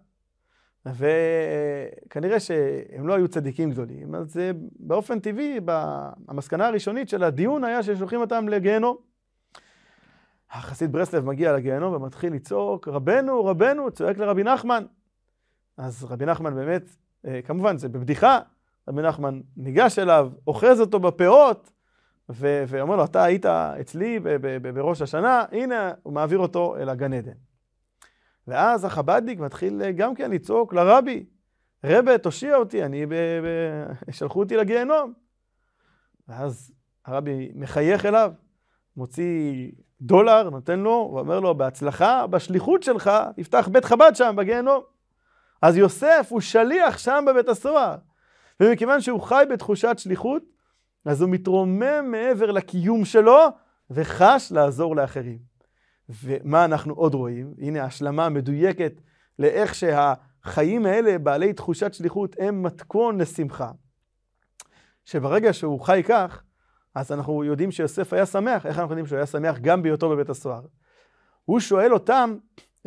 וכנראה 0.87 2.41
שהם 2.41 3.09
לא 3.09 3.15
היו 3.15 3.29
צדיקים 3.29 3.71
גדולים, 3.71 4.15
אז 4.15 4.37
באופן 4.79 5.21
טבעי, 5.21 5.61
המסקנה 6.29 6.67
הראשונית 6.67 7.09
של 7.09 7.25
הדיון 7.25 7.65
היה 7.65 7.83
ששולחים 7.83 8.21
אותם 8.21 8.49
לגיהנום. 8.49 8.97
החסיד 10.51 10.93
ברסלב 10.93 11.25
מגיע 11.25 11.53
לגיהנום 11.53 11.95
ומתחיל 11.95 12.33
לצעוק, 12.33 12.89
רבנו, 12.89 13.45
רבנו, 13.45 13.91
צועק 13.91 14.19
לרבי 14.19 14.43
נחמן. 14.43 14.85
אז 15.77 16.05
רבי 16.05 16.27
נחמן 16.27 16.55
באמת, 16.55 16.83
אה, 17.27 17.41
כמובן 17.43 17.79
זה 17.79 17.89
בבדיחה, 17.89 18.39
רבי 18.89 19.03
נחמן 19.03 19.41
ניגש 19.57 19.99
אליו, 19.99 20.31
אוחז 20.47 20.81
אותו 20.81 21.01
בפאות, 21.01 21.71
ואומר 22.29 22.97
לו, 22.97 23.05
אתה 23.05 23.25
היית 23.25 23.47
אצלי 23.47 24.21
בראש 24.75 25.03
השנה, 25.03 25.45
הנה, 25.53 25.93
הוא 26.03 26.13
מעביר 26.13 26.39
אותו 26.39 26.77
אל 26.77 26.89
הגן 26.89 27.13
עדן. 27.13 27.33
ואז 28.49 28.85
החב"דניק 28.85 29.39
מתחיל 29.39 29.83
אה, 29.83 29.93
גם 29.93 30.15
כן 30.15 30.31
לצעוק 30.31 30.75
לרבי, 30.75 31.25
רבה, 31.85 32.19
תושיע 32.19 32.57
אותי, 32.57 32.85
אני 32.85 33.07
ב... 33.07 33.15
ב... 33.15 34.13
שלחו 34.13 34.41
אותי 34.41 34.57
לגיהנום. 34.57 35.13
ואז 36.29 36.73
הרבי 37.07 37.53
מחייך 37.55 38.07
אליו, 38.07 38.33
מוציא 38.97 39.71
דולר, 40.01 40.51
נותן 40.51 40.79
לו, 40.79 41.13
ואומר 41.15 41.41
לו, 41.41 41.55
בהצלחה, 41.55 42.27
בשליחות 42.27 42.83
שלך, 42.83 43.11
תפתח 43.37 43.69
בית 43.73 43.85
חב"ד 43.85 44.13
שם, 44.15 44.35
בגיהנום. 44.37 44.83
אז 45.63 45.77
יוסף 45.77 46.27
הוא 46.31 46.41
שליח 46.41 46.99
שם 46.99 47.25
בבית 47.27 47.49
הסוהר. 47.49 47.97
ומכיוון 48.61 49.01
שהוא 49.01 49.21
חי 49.21 49.45
בתחושת 49.51 49.95
שליחות, 49.99 50.43
אז 51.05 51.23
הוא 51.23 51.31
מתרומם 51.31 52.11
מעבר 52.11 52.51
לקיום 52.51 53.05
שלו, 53.05 53.39
וחש 53.91 54.53
לעזור 54.53 54.97
לאחרים. 54.97 55.39
ומה 56.09 56.65
אנחנו 56.65 56.95
עוד 56.95 57.15
רואים? 57.15 57.55
הנה 57.59 57.85
השלמה 57.85 58.29
מדויקת 58.29 59.01
לאיך 59.39 59.75
שהחיים 59.75 60.87
האלה, 60.87 61.19
בעלי 61.19 61.53
תחושת 61.53 61.95
שליחות, 61.95 62.37
הם 62.39 62.63
מתכון 62.63 63.21
לשמחה. 63.21 63.71
שברגע 65.05 65.53
שהוא 65.53 65.81
חי 65.81 66.03
כך, 66.09 66.43
אז 66.95 67.13
אנחנו 67.13 67.45
יודעים 67.45 67.71
שיוסף 67.71 68.13
היה 68.13 68.27
שמח. 68.27 68.67
איך 68.67 68.79
אנחנו 68.79 68.93
יודעים 68.93 69.07
שהוא 69.07 69.17
היה 69.17 69.27
שמח 69.27 69.59
גם 69.59 69.83
בהיותו 69.83 70.11
בבית 70.11 70.31
הסוהר? 70.31 70.63
הוא 71.45 71.61
שואל 71.61 71.93
אותם, 71.93 72.37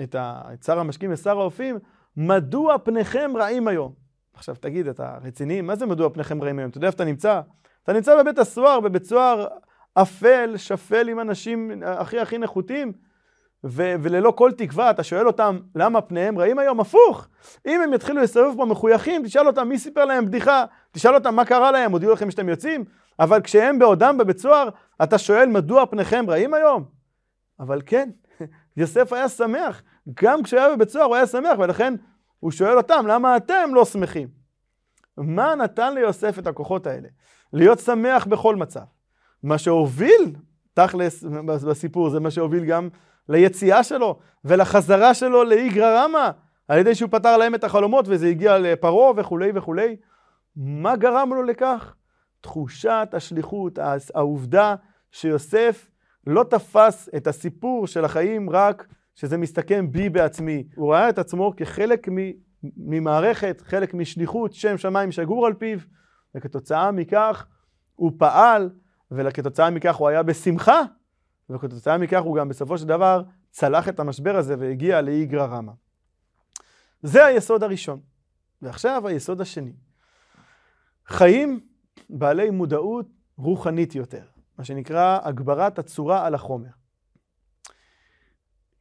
את, 0.03 0.15
את 0.53 0.63
שר 0.63 0.79
המשקים 0.79 1.13
ושר 1.13 1.39
האופים, 1.39 1.79
מדוע 2.17 2.77
פניכם 2.77 3.31
רעים 3.35 3.67
היום? 3.67 3.93
עכשיו 4.33 4.55
תגיד, 4.55 4.87
אתה 4.87 5.17
רציני? 5.21 5.61
מה 5.61 5.75
זה 5.75 5.85
מדוע 5.85 6.09
פניכם 6.13 6.43
רעים 6.43 6.59
היום? 6.59 6.69
אתה 6.69 6.77
יודע 6.77 6.87
איפה 6.87 6.95
אתה 6.95 7.05
נמצא? 7.05 7.41
אתה 7.87 7.95
נמצא 7.95 8.21
בבית 8.23 8.39
הסוהר, 8.39 8.79
בבית 8.79 9.03
סוהר 9.03 9.47
אפל, 9.93 10.53
שפל 10.57 11.09
עם 11.09 11.19
אנשים 11.19 11.83
הכי 11.85 12.19
הכי 12.19 12.37
נחותים, 12.37 12.91
ו- 13.63 13.95
וללא 14.01 14.31
כל 14.31 14.51
תקווה, 14.51 14.89
אתה 14.89 15.03
שואל 15.03 15.27
אותם 15.27 15.59
למה 15.75 16.01
פניהם 16.01 16.39
רעים 16.39 16.59
היום? 16.59 16.79
הפוך. 16.79 17.27
אם 17.67 17.81
הם 17.81 17.93
יתחילו 17.93 18.21
לסובב 18.21 18.57
פה 18.57 18.65
מחויכים, 18.65 19.23
תשאל 19.25 19.47
אותם 19.47 19.67
מי 19.67 19.79
סיפר 19.79 20.05
להם 20.05 20.25
בדיחה, 20.25 20.65
תשאל 20.91 21.15
אותם 21.15 21.35
מה 21.35 21.45
קרה 21.45 21.71
להם, 21.71 21.91
הודיעו 21.91 22.13
לכם 22.13 22.31
שאתם 22.31 22.49
יוצאים, 22.49 22.85
אבל 23.19 23.41
כשהם 23.41 23.79
בעודם 23.79 24.17
בבית 24.17 24.37
סוהר, 24.37 24.69
אתה 25.03 25.17
שואל 25.17 25.49
מדוע 25.49 25.85
פניכם 25.85 26.25
רעים 26.27 26.53
היום? 26.53 26.85
אבל 27.59 27.81
כן, 27.85 28.09
יוסף 28.77 29.13
היה 29.13 29.29
שמח, 29.29 29.81
גם 30.23 30.43
כשהוא 30.43 30.59
היה 30.59 30.75
בבית 30.75 30.89
סוהר 30.89 31.05
הוא 31.05 31.15
היה 31.15 31.27
שמח, 31.27 31.59
ולכן 31.59 31.93
הוא 32.39 32.51
שואל 32.51 32.77
אותם 32.77 33.05
למה 33.07 33.37
אתם 33.37 33.69
לא 33.73 33.85
שמחים? 33.85 34.27
מה 35.17 35.55
נתן 35.55 35.93
ליוסף 35.93 36.39
את 36.39 36.47
הכוחות 36.47 36.87
האלה? 36.87 37.07
להיות 37.53 37.79
שמח 37.79 38.25
בכל 38.25 38.55
מצב. 38.55 38.83
מה 39.43 39.57
שהוביל, 39.57 40.35
תכלס 40.73 41.23
בסיפור, 41.43 42.09
זה 42.09 42.19
מה 42.19 42.31
שהוביל 42.31 42.65
גם 42.65 42.89
ליציאה 43.29 43.83
שלו 43.83 44.19
ולחזרה 44.45 45.13
שלו 45.13 45.43
לאיגרא 45.43 46.03
רמא, 46.03 46.29
על 46.67 46.79
ידי 46.79 46.95
שהוא 46.95 47.09
פתר 47.11 47.37
להם 47.37 47.55
את 47.55 47.63
החלומות 47.63 48.05
וזה 48.07 48.27
הגיע 48.27 48.57
לפרעה 48.57 49.11
וכולי 49.15 49.51
וכולי. 49.55 49.95
מה 50.55 50.95
גרם 50.95 51.33
לו 51.33 51.43
לכך? 51.43 51.95
תחושת 52.41 53.07
השליחות, 53.13 53.79
העובדה 54.15 54.75
שיוסף 55.11 55.89
לא 56.27 56.43
תפס 56.43 57.09
את 57.17 57.27
הסיפור 57.27 57.87
של 57.87 58.05
החיים 58.05 58.49
רק 58.49 58.87
שזה 59.15 59.37
מסתכם 59.37 59.91
בי 59.91 60.09
בעצמי. 60.09 60.63
הוא 60.75 60.93
ראה 60.93 61.09
את 61.09 61.19
עצמו 61.19 61.53
כחלק 61.57 62.07
ממערכת, 62.77 63.61
חלק 63.65 63.93
משליחות, 63.93 64.53
שם 64.53 64.77
שמיים 64.77 65.11
שגור 65.11 65.45
על 65.47 65.53
פיו, 65.53 65.79
וכתוצאה 66.37 66.91
מכך 66.91 67.47
הוא 67.95 68.11
פעל, 68.17 68.69
וכתוצאה 69.11 69.69
מכך 69.69 69.95
הוא 69.95 70.07
היה 70.07 70.23
בשמחה 70.23 70.81
וכתוצאה 71.49 71.97
מכך 71.97 72.21
הוא 72.21 72.37
גם 72.37 72.49
בסופו 72.49 72.77
של 72.77 72.87
דבר 72.87 73.23
צלח 73.51 73.89
את 73.89 73.99
המשבר 73.99 74.37
הזה 74.37 74.55
והגיע 74.59 75.01
לאיגרא 75.01 75.45
רמא. 75.45 75.71
זה 77.01 77.25
היסוד 77.25 77.63
הראשון. 77.63 77.99
ועכשיו 78.61 79.07
היסוד 79.07 79.41
השני. 79.41 79.73
חיים 81.07 81.59
בעלי 82.09 82.49
מודעות 82.49 83.07
רוחנית 83.37 83.95
יותר. 83.95 84.25
מה 84.57 84.63
שנקרא 84.63 85.19
הגברת 85.23 85.79
הצורה 85.79 86.25
על 86.25 86.35
החומר. 86.35 86.69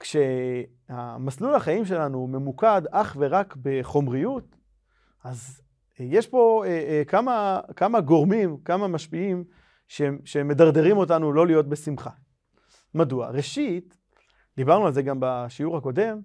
כשהמסלול 0.01 1.55
החיים 1.55 1.85
שלנו 1.85 2.27
ממוקד 2.27 2.83
אך 2.91 3.17
ורק 3.21 3.57
בחומריות, 3.63 4.57
אז 5.25 5.61
יש 6.00 6.26
פה 6.26 6.65
אה, 6.67 6.71
אה, 6.71 7.03
כמה, 7.07 7.61
כמה 7.76 8.00
גורמים, 8.00 8.57
כמה 8.65 8.88
משפיעים 8.88 9.45
שמדרדרים 10.25 10.97
אותנו 10.97 11.33
לא 11.33 11.47
להיות 11.47 11.69
בשמחה. 11.69 12.11
מדוע? 12.95 13.31
ראשית, 13.31 13.97
דיברנו 14.57 14.87
על 14.87 14.93
זה 14.93 15.03
גם 15.03 15.17
בשיעור 15.21 15.76
הקודם, 15.76 16.21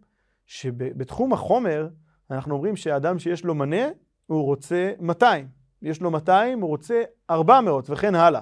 שבתחום 0.46 1.34
החומר 1.34 1.88
אנחנו 2.32 2.54
אומרים 2.54 2.75
שאדם 2.75 3.20
שיש 3.20 3.44
לו 3.44 3.56
מנה, 3.56 3.86
הוא 4.25 4.44
רוצה 4.44 4.92
200. 5.00 5.48
יש 5.82 6.01
לו 6.01 6.12
200, 6.12 6.62
הוא 6.62 6.70
רוצה 6.70 7.01
400 7.30 7.90
וכן 7.90 8.16
הלאה. 8.16 8.42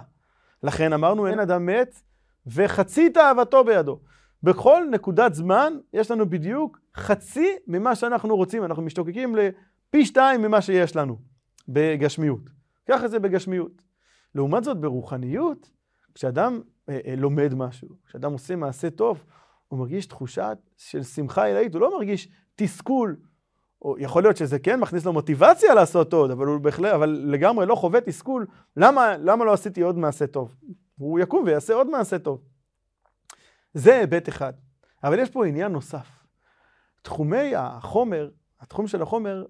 לכן 0.63 0.93
אמרנו 0.93 1.27
אין 1.27 1.39
אדם 1.39 1.65
מת 1.65 2.01
וחצי 2.47 3.09
תאוותו 3.09 3.63
בידו. 3.63 3.99
בכל 4.43 4.83
נקודת 4.91 5.33
זמן 5.33 5.73
יש 5.93 6.11
לנו 6.11 6.29
בדיוק 6.29 6.79
חצי 6.95 7.55
ממה 7.67 7.95
שאנחנו 7.95 8.35
רוצים. 8.35 8.63
אנחנו 8.63 8.83
משתוקקים 8.83 9.35
לפי 9.89 10.05
שתיים 10.05 10.41
ממה 10.41 10.61
שיש 10.61 10.95
לנו 10.95 11.17
בגשמיות. 11.67 12.49
ככה 12.89 13.07
זה 13.07 13.19
בגשמיות. 13.19 13.81
לעומת 14.35 14.63
זאת 14.63 14.77
ברוחניות, 14.77 15.69
כשאדם 16.15 16.61
אה, 16.89 16.99
אה, 17.05 17.15
לומד 17.15 17.53
משהו, 17.53 17.89
כשאדם 18.05 18.31
עושה 18.31 18.55
מעשה 18.55 18.89
טוב, 18.89 19.23
הוא 19.67 19.79
מרגיש 19.79 20.05
תחושה 20.05 20.51
של 20.77 21.03
שמחה 21.03 21.45
עילאית, 21.45 21.73
הוא 21.73 21.81
לא 21.81 21.97
מרגיש 21.97 22.29
תסכול, 22.55 23.15
או 23.81 23.95
יכול 23.99 24.23
להיות 24.23 24.37
שזה 24.37 24.59
כן 24.59 24.79
מכניס 24.79 25.05
לו 25.05 25.13
מוטיבציה 25.13 25.73
לעשות 25.73 26.13
עוד, 26.13 26.31
אבל 26.31 26.45
הוא 26.45 26.59
בהחלט, 26.59 26.93
אבל 26.93 27.09
לגמרי 27.09 27.65
לא 27.65 27.75
חווה 27.75 28.01
תסכול, 28.01 28.47
למה, 28.77 29.17
למה 29.17 29.45
לא 29.45 29.53
עשיתי 29.53 29.81
עוד 29.81 29.97
מעשה 29.97 30.27
טוב? 30.27 30.55
הוא 30.97 31.19
יקום 31.19 31.43
ויעשה 31.45 31.73
עוד 31.73 31.89
מעשה 31.89 32.19
טוב. 32.19 32.41
זה 33.73 33.95
היבט 33.95 34.29
אחד. 34.29 34.53
אבל 35.03 35.19
יש 35.19 35.29
פה 35.29 35.45
עניין 35.45 35.71
נוסף. 35.71 36.09
תחומי 37.01 37.55
החומר, 37.55 38.29
התחום 38.61 38.87
של 38.87 39.01
החומר, 39.01 39.45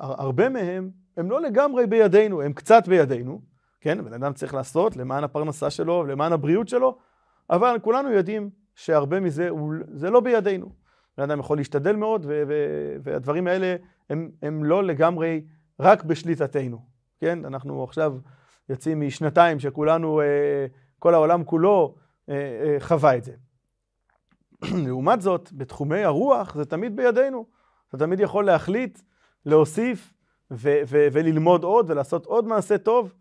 הרבה 0.00 0.48
מהם 0.48 0.90
הם 1.16 1.30
לא 1.30 1.40
לגמרי 1.40 1.86
בידינו, 1.86 2.42
הם 2.42 2.52
קצת 2.52 2.88
בידינו, 2.88 3.40
כן? 3.80 4.04
בן 4.04 4.12
אדם 4.12 4.32
צריך 4.32 4.54
לעשות 4.54 4.96
למען 4.96 5.24
הפרנסה 5.24 5.70
שלו, 5.70 6.04
למען 6.04 6.32
הבריאות 6.32 6.68
שלו, 6.68 6.98
אבל 7.50 7.76
כולנו 7.82 8.10
יודעים 8.12 8.50
שהרבה 8.74 9.20
מזה, 9.20 9.48
הוא, 9.48 9.74
זה 9.92 10.10
לא 10.10 10.20
בידינו. 10.20 10.72
בן 11.18 11.22
אדם 11.24 11.40
יכול 11.40 11.56
להשתדל 11.56 11.96
מאוד, 11.96 12.24
ו- 12.28 12.42
ו- 12.48 12.96
והדברים 13.02 13.46
האלה 13.46 13.76
הם, 14.10 14.30
הם 14.42 14.64
לא 14.64 14.84
לגמרי 14.84 15.44
רק 15.80 16.04
בשליטתנו, 16.04 16.78
כן? 17.20 17.44
אנחנו 17.44 17.84
עכשיו 17.84 18.16
יוצאים 18.68 19.00
משנתיים 19.00 19.60
שכולנו, 19.60 20.20
אה, 20.20 20.66
כל 20.98 21.14
העולם 21.14 21.44
כולו 21.44 21.94
אה, 22.28 22.34
אה, 22.34 22.76
חווה 22.80 23.16
את 23.16 23.24
זה. 23.24 23.32
לעומת 24.86 25.20
זאת, 25.20 25.52
בתחומי 25.52 26.04
הרוח 26.04 26.54
זה 26.54 26.64
תמיד 26.64 26.96
בידינו. 26.96 27.57
אתה 27.88 27.98
תמיד 27.98 28.20
יכול 28.20 28.44
להחליט, 28.44 29.00
להוסיף 29.46 30.14
ו- 30.50 30.80
ו- 30.86 31.06
וללמוד 31.12 31.64
עוד 31.64 31.90
ולעשות 31.90 32.26
עוד 32.26 32.46
מעשה 32.46 32.78
טוב. 32.78 33.12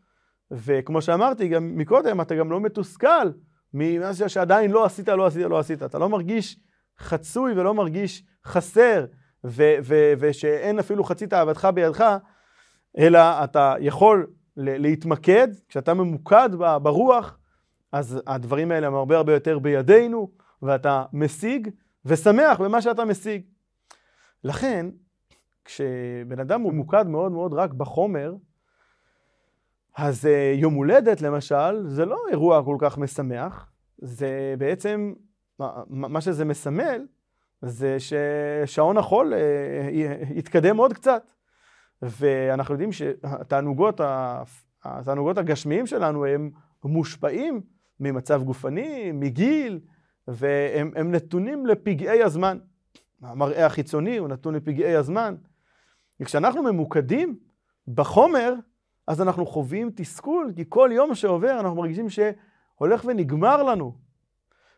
וכמו 0.52 1.02
שאמרתי 1.02 1.48
גם 1.48 1.78
מקודם, 1.78 2.22
אתה 2.22 2.36
גם 2.36 2.52
לא 2.52 2.60
מתוסכל 2.60 3.30
ממה 3.74 4.14
שעדיין 4.14 4.72
לא 4.72 4.86
עשית, 4.86 5.10
לא 5.10 5.26
עשית, 5.26 5.44
לא 5.44 5.60
עשית. 5.60 5.84
אתה 5.84 6.00
לא 6.00 6.10
מרגיש 6.10 6.60
חצוי 7.00 7.52
ולא 7.52 7.74
מרגיש 7.74 8.24
חסר, 8.46 9.06
ו- 9.44 9.76
ו- 9.84 10.14
ושאין 10.20 10.80
אפילו 10.80 11.04
חצי 11.04 11.28
תאוותך 11.28 11.68
בידך, 11.74 12.18
אלא 12.98 13.20
אתה 13.20 13.76
יכול 13.80 14.28
להתמקד, 14.58 15.48
כשאתה 15.70 15.94
ממוקד 15.94 16.50
ברוח, 16.82 17.38
אז 17.92 18.22
הדברים 18.28 18.72
האלה 18.72 18.88
הם 18.88 18.96
הרבה 18.96 19.18
הרבה 19.18 19.34
יותר 19.34 19.60
בידינו, 19.60 20.32
ואתה 20.62 21.06
משיג 21.14 21.70
ושמח 22.06 22.62
במה 22.62 22.82
שאתה 22.82 23.06
משיג. 23.06 23.42
לכן, 24.48 24.86
כשבן 25.66 26.40
אדם 26.40 26.62
הוא 26.62 26.74
ממוקד 26.74 27.08
מאוד 27.08 27.32
מאוד 27.32 27.54
רק 27.54 27.74
בחומר, 27.74 28.36
אז 29.98 30.26
אה, 30.26 30.54
יום 30.56 30.74
הולדת 30.74 31.22
למשל, 31.22 31.88
זה 31.88 32.06
לא 32.06 32.18
אירוע 32.30 32.64
כל 32.64 32.78
כך 32.80 32.98
משמח, 32.98 33.72
זה 33.98 34.56
בעצם, 34.58 35.14
מה 35.90 36.22
שזה 36.22 36.46
מסמל, 36.46 37.06
זה 37.62 37.98
ששעון 38.00 38.98
החול 38.98 39.34
אה, 39.34 39.90
יתקדם 40.36 40.78
עוד 40.78 40.94
קצת. 40.94 41.32
ואנחנו 42.02 42.74
יודעים 42.74 42.92
שהתענוגות 42.92 44.02
התענוגות 44.84 45.38
הגשמיים 45.38 45.86
שלנו 45.86 46.26
הם 46.26 46.52
מושפעים 46.84 47.62
ממצב 48.00 48.44
גופני, 48.44 49.12
מגיל, 49.12 49.80
והם 50.28 51.12
נתונים 51.12 51.66
לפגעי 51.66 52.24
הזמן. 52.24 52.58
המראה 53.22 53.66
החיצוני 53.66 54.18
הוא 54.18 54.28
נתון 54.28 54.56
לפגעי 54.56 54.96
הזמן. 54.96 55.36
וכשאנחנו 56.20 56.64
ממוקדים 56.64 57.38
בחומר, 57.88 58.54
אז 59.08 59.22
אנחנו 59.22 59.46
חווים 59.46 59.92
תסכול, 59.96 60.52
כי 60.56 60.64
כל 60.70 60.90
יום 60.94 61.16
שעובר 61.16 61.60
אנחנו 61.60 61.76
מרגישים 61.76 62.08
שהולך 62.10 63.06
ונגמר 63.06 63.64
לנו. 63.64 64.08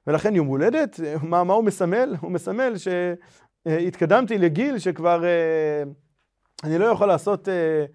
ולכן 0.08 0.36
יום 0.36 0.48
הולדת, 0.48 1.00
מה, 1.24 1.44
מה 1.44 1.54
הוא 1.54 1.64
מסמל? 1.64 2.16
הוא 2.22 2.32
מסמל 2.32 2.74
שהתקדמתי 2.78 4.38
לגיל 4.38 4.80
שכבר 4.80 5.26
אה, 5.26 5.84
אני 6.64 6.78
לא 6.78 6.86
יכול 6.86 7.08
לעשות, 7.08 7.50
אה, 7.50 7.86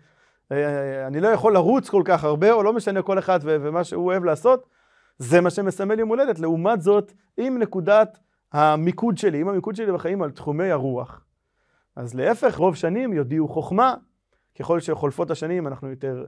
אה, 0.53 1.07
אני 1.07 1.21
לא 1.21 1.29
יכול 1.29 1.55
לרוץ 1.55 1.89
כל 1.89 2.03
כך 2.05 2.25
הרבה, 2.25 2.53
או 2.53 2.63
לא 2.63 2.73
משנה 2.73 3.03
כל 3.03 3.19
אחד 3.19 3.41
ומה 3.43 3.85
שהוא 3.85 4.07
אוהב 4.07 4.25
לעשות, 4.25 4.69
זה 5.19 5.41
מה 5.41 5.51
שמסמל 5.51 5.99
יום 5.99 6.09
הולדת. 6.09 6.39
לעומת 6.39 6.81
זאת, 6.81 7.13
עם 7.37 7.59
נקודת 7.59 8.19
המיקוד 8.55 9.19
שלי, 9.19 9.41
עם 9.41 9.49
המיקוד 9.49 9.77
שלי 9.77 9.93
בחיים 9.93 10.23
על 10.23 10.31
תחומי 10.31 10.71
הרוח. 10.71 11.25
אז 11.97 12.15
להפך, 12.15 12.57
רוב 12.57 12.75
שנים 12.75 13.13
יודיעו 13.13 13.49
חוכמה, 13.49 13.95
ככל 14.59 14.81
שחולפות 14.81 15.31
השנים 15.31 15.67
אנחנו 15.67 15.91
יותר 15.91 16.25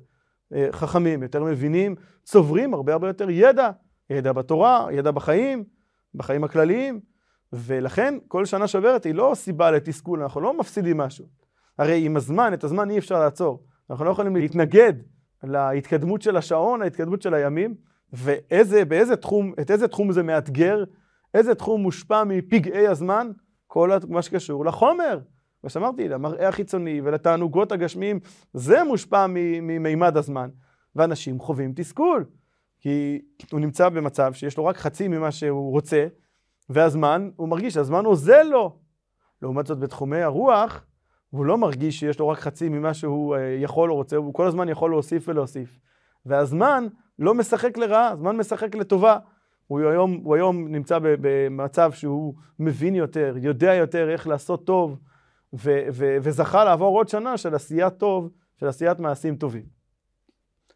אה, 0.54 0.68
חכמים, 0.72 1.22
יותר 1.22 1.44
מבינים, 1.44 1.94
צוברים 2.22 2.74
הרבה 2.74 2.92
הרבה 2.92 3.08
יותר 3.08 3.30
ידע, 3.30 3.70
ידע 4.10 4.32
בתורה, 4.32 4.86
ידע 4.92 5.10
בחיים, 5.10 5.64
בחיים 6.14 6.44
הכלליים, 6.44 7.00
ולכן 7.52 8.14
כל 8.28 8.44
שנה 8.44 8.66
שעוברת 8.66 9.04
היא 9.04 9.14
לא 9.14 9.32
סיבה 9.34 9.70
לתסכול, 9.70 10.22
אנחנו 10.22 10.40
לא 10.40 10.58
מפסידים 10.58 10.96
משהו. 10.96 11.26
הרי 11.78 12.06
עם 12.06 12.16
הזמן, 12.16 12.54
את 12.54 12.64
הזמן 12.64 12.90
אי 12.90 12.98
אפשר 12.98 13.20
לעצור. 13.20 13.62
אנחנו 13.90 14.04
לא 14.04 14.10
יכולים 14.10 14.36
להתנגד 14.36 14.92
להתקדמות 15.42 16.22
של 16.22 16.36
השעון, 16.36 16.80
להתקדמות 16.80 17.22
של 17.22 17.34
הימים, 17.34 17.74
ואיזה, 18.12 18.84
באיזה 18.84 19.16
תחום, 19.16 19.52
את 19.60 19.70
איזה 19.70 19.88
תחום 19.88 20.12
זה 20.12 20.22
מאתגר, 20.22 20.84
איזה 21.34 21.54
תחום 21.54 21.82
מושפע 21.82 22.24
מפגעי 22.24 22.86
הזמן, 22.86 23.30
כל 23.66 23.90
מה 24.08 24.22
שקשור 24.22 24.64
לחומר. 24.64 25.20
כמו 25.60 25.70
שאמרתי, 25.70 26.08
למראה 26.08 26.48
החיצוני 26.48 27.00
ולתענוגות 27.04 27.72
הגשמיים, 27.72 28.20
זה 28.52 28.84
מושפע 28.84 29.26
ממימד 29.28 30.16
הזמן. 30.16 30.48
ואנשים 30.96 31.40
חווים 31.40 31.72
תסכול, 31.76 32.24
כי 32.80 33.20
הוא 33.52 33.60
נמצא 33.60 33.88
במצב 33.88 34.32
שיש 34.32 34.56
לו 34.56 34.64
רק 34.64 34.76
חצי 34.76 35.08
ממה 35.08 35.32
שהוא 35.32 35.70
רוצה, 35.70 36.06
והזמן, 36.68 37.30
הוא 37.36 37.48
מרגיש 37.48 37.74
שהזמן 37.74 38.04
עוזר 38.04 38.42
לו. 38.42 38.78
לעומת 39.42 39.66
זאת, 39.66 39.78
בתחומי 39.78 40.22
הרוח, 40.22 40.84
והוא 41.32 41.46
לא 41.46 41.58
מרגיש 41.58 42.00
שיש 42.00 42.18
לו 42.18 42.28
רק 42.28 42.38
חצי 42.38 42.68
ממה 42.68 42.94
שהוא 42.94 43.36
אה, 43.36 43.56
יכול 43.60 43.90
או 43.90 43.96
רוצה, 43.96 44.16
הוא 44.16 44.34
כל 44.34 44.46
הזמן 44.46 44.68
יכול 44.68 44.90
להוסיף 44.90 45.28
ולהוסיף. 45.28 45.78
והזמן 46.26 46.86
לא 47.18 47.34
משחק 47.34 47.76
לרעה, 47.78 48.08
הזמן 48.08 48.36
משחק 48.36 48.74
לטובה. 48.74 49.18
הוא 49.66 49.80
היום, 49.80 50.20
הוא 50.24 50.34
היום 50.34 50.68
נמצא 50.68 50.98
במצב 51.02 51.92
שהוא 51.92 52.34
מבין 52.58 52.94
יותר, 52.94 53.34
יודע 53.36 53.74
יותר 53.74 54.10
איך 54.10 54.26
לעשות 54.26 54.66
טוב, 54.66 54.98
ו, 55.52 55.86
ו, 55.92 56.16
וזכה 56.22 56.64
לעבור 56.64 56.98
עוד 56.98 57.08
שנה 57.08 57.36
של 57.36 57.54
עשיית 57.54 57.98
טוב, 57.98 58.30
של 58.56 58.66
עשיית 58.66 58.98
מעשים 58.98 59.36
טובים. 59.36 59.64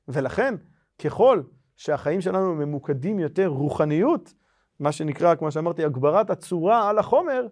ולכן, 0.08 0.54
ככל 0.98 1.42
שהחיים 1.76 2.20
שלנו 2.20 2.54
ממוקדים 2.54 3.18
יותר 3.18 3.46
רוחניות, 3.46 4.34
מה 4.80 4.92
שנקרא, 4.92 5.34
כמו 5.34 5.50
שאמרתי, 5.50 5.84
הגברת 5.84 6.30
הצורה 6.30 6.90
על 6.90 6.98
החומר, 6.98 7.46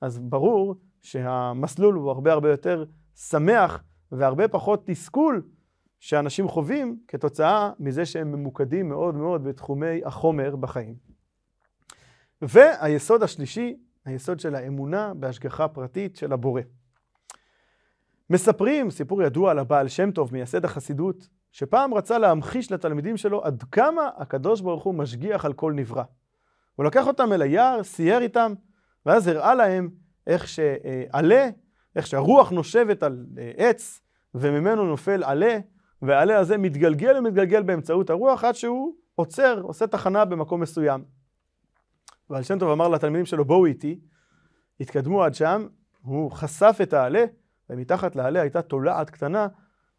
אז 0.00 0.18
ברור 0.18 0.74
שהמסלול 1.02 1.94
הוא 1.94 2.10
הרבה 2.10 2.32
הרבה 2.32 2.50
יותר 2.50 2.84
שמח 3.14 3.82
והרבה 4.12 4.48
פחות 4.48 4.86
תסכול 4.86 5.42
שאנשים 6.00 6.48
חווים 6.48 6.98
כתוצאה 7.08 7.70
מזה 7.78 8.06
שהם 8.06 8.32
ממוקדים 8.32 8.88
מאוד 8.88 9.14
מאוד 9.14 9.44
בתחומי 9.44 10.00
החומר 10.04 10.56
בחיים. 10.56 10.94
והיסוד 12.42 13.22
השלישי, 13.22 13.76
היסוד 14.04 14.40
של 14.40 14.54
האמונה 14.54 15.14
בהשגחה 15.14 15.68
פרטית 15.68 16.16
של 16.16 16.32
הבורא. 16.32 16.62
מספרים, 18.30 18.90
סיפור 18.90 19.22
ידוע 19.22 19.50
על 19.50 19.58
הבעל 19.58 19.88
שם 19.88 20.10
טוב, 20.10 20.32
מייסד 20.32 20.64
החסידות, 20.64 21.28
שפעם 21.52 21.94
רצה 21.94 22.18
להמחיש 22.18 22.72
לתלמידים 22.72 23.16
שלו 23.16 23.44
עד 23.44 23.62
כמה 23.72 24.10
הקדוש 24.16 24.60
ברוך 24.60 24.84
הוא 24.84 24.94
משגיח 24.94 25.44
על 25.44 25.52
כל 25.52 25.72
נברא. 25.72 26.02
הוא 26.76 26.84
לקח 26.84 27.06
אותם 27.06 27.32
אל 27.32 27.42
היער, 27.42 27.82
סייר 27.82 28.18
איתם, 28.18 28.52
ואז 29.06 29.26
הראה 29.26 29.54
להם 29.54 29.90
איך 30.26 30.48
שעלה, 30.48 31.48
איך 31.96 32.06
שהרוח 32.06 32.50
נושבת 32.50 33.02
על 33.02 33.26
אה, 33.38 33.52
עץ, 33.56 34.00
וממנו 34.34 34.86
נופל 34.86 35.24
עלה, 35.24 35.58
והעלה 36.02 36.38
הזה 36.38 36.58
מתגלגל 36.58 37.18
ומתגלגל 37.18 37.62
באמצעות 37.62 38.10
הרוח 38.10 38.44
עד 38.44 38.54
שהוא 38.54 38.94
עוצר, 39.14 39.60
עושה 39.62 39.86
תחנה 39.86 40.24
במקום 40.24 40.60
מסוים. 40.60 41.04
ועל 42.30 42.42
שם 42.42 42.58
טוב 42.58 42.70
אמר 42.70 42.88
לתלמידים 42.88 43.26
שלו, 43.26 43.44
בואו 43.44 43.66
איתי, 43.66 44.00
התקדמו 44.80 45.24
עד 45.24 45.34
שם, 45.34 45.66
הוא 46.02 46.30
חשף 46.30 46.78
את 46.82 46.92
העלה, 46.92 47.24
ומתחת 47.70 48.16
לעלה 48.16 48.40
הייתה 48.40 48.62
תולעת 48.62 49.10
קטנה 49.10 49.46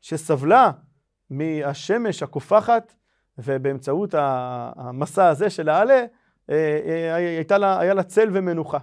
שסבלה 0.01 0.71
מהשמש 1.29 2.23
הקופחת, 2.23 2.95
ובאמצעות 3.37 4.15
המסע 4.75 5.27
הזה 5.27 5.49
של 5.49 5.69
העלה, 5.69 6.05
אה, 6.49 6.79
אה, 6.85 7.15
הייתה 7.15 7.57
לה, 7.57 7.79
היה 7.79 7.93
לה 7.93 8.03
צל 8.03 8.29
ומנוחה. 8.33 8.77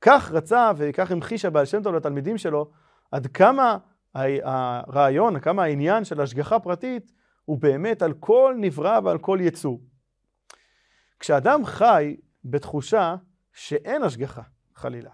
כך 0.00 0.32
רצה 0.32 0.70
וכך 0.76 1.10
המחיש 1.10 1.44
הבעל 1.44 1.64
שם 1.64 1.82
טוב 1.82 1.94
לתלמידים 1.94 2.38
שלו, 2.38 2.70
עד 3.12 3.26
כמה 3.26 3.78
הרעיון, 4.14 5.40
כמה 5.40 5.62
העניין 5.62 6.04
של 6.04 6.20
השגחה 6.20 6.58
פרטית 6.58 7.12
הוא 7.44 7.58
באמת 7.58 8.02
על 8.02 8.12
כל 8.12 8.54
נברא 8.58 9.00
ועל 9.04 9.18
כל 9.18 9.38
יצור. 9.42 9.80
כשאדם 11.20 11.64
חי 11.64 12.16
בתחושה 12.44 13.16
שאין 13.52 14.02
השגחה, 14.02 14.42
חלילה, 14.74 15.10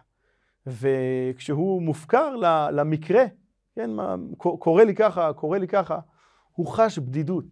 וכשהוא 0.67 1.83
מופקר 1.83 2.37
למקרה, 2.73 3.25
כן, 3.75 3.91
מה, 3.91 4.15
קורה 4.39 4.85
לי 4.85 4.95
ככה, 4.95 5.33
קורה 5.33 5.59
לי 5.59 5.69
ככה, 5.69 5.99
הוא 6.53 6.67
חש 6.67 6.99
בדידות. 6.99 7.45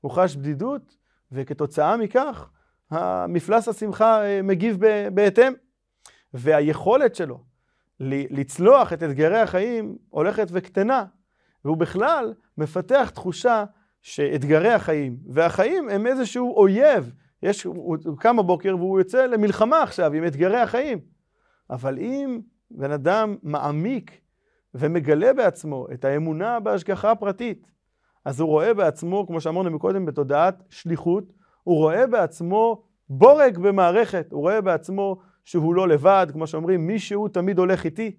הוא 0.00 0.10
חש 0.10 0.36
בדידות, 0.36 0.96
וכתוצאה 1.32 1.96
מכך, 1.96 2.50
מפלס 3.28 3.68
השמחה 3.68 4.24
אה, 4.24 4.42
מגיב 4.42 4.78
בהתאם. 5.14 5.52
והיכולת 6.34 7.14
שלו 7.14 7.40
לצלוח 8.00 8.92
את 8.92 9.02
אתגרי 9.02 9.40
החיים 9.40 9.96
הולכת 10.08 10.46
וקטנה, 10.50 11.04
והוא 11.64 11.76
בכלל 11.76 12.34
מפתח 12.58 13.10
תחושה 13.14 13.64
שאתגרי 14.02 14.72
החיים 14.72 15.16
והחיים 15.28 15.88
הם 15.88 16.06
איזשהו 16.06 16.56
אויב. 16.56 17.12
יש, 17.42 17.64
הוא, 17.64 17.96
קם 18.18 18.36
בבוקר 18.36 18.76
והוא 18.76 18.98
יוצא 18.98 19.26
למלחמה 19.26 19.82
עכשיו 19.82 20.12
עם 20.12 20.26
אתגרי 20.26 20.60
החיים. 20.60 20.98
אבל 21.70 21.98
אם 21.98 22.40
בן 22.70 22.90
אדם 22.90 23.36
מעמיק 23.42 24.20
ומגלה 24.74 25.32
בעצמו 25.32 25.86
את 25.94 26.04
האמונה 26.04 26.60
בהשגחה 26.60 27.10
הפרטית, 27.10 27.70
אז 28.24 28.40
הוא 28.40 28.48
רואה 28.48 28.74
בעצמו, 28.74 29.26
כמו 29.26 29.40
שאמרנו 29.40 29.70
מקודם, 29.70 30.06
בתודעת 30.06 30.62
שליחות, 30.70 31.32
הוא 31.62 31.76
רואה 31.76 32.06
בעצמו 32.06 32.82
בורג 33.08 33.58
במערכת, 33.58 34.32
הוא 34.32 34.40
רואה 34.40 34.60
בעצמו 34.60 35.16
שהוא 35.46 35.74
לא 35.74 35.88
לבד, 35.88 36.26
כמו 36.32 36.46
שאומרים, 36.46 36.86
מישהו 36.86 37.28
תמיד 37.28 37.58
הולך 37.58 37.84
איתי, 37.84 38.16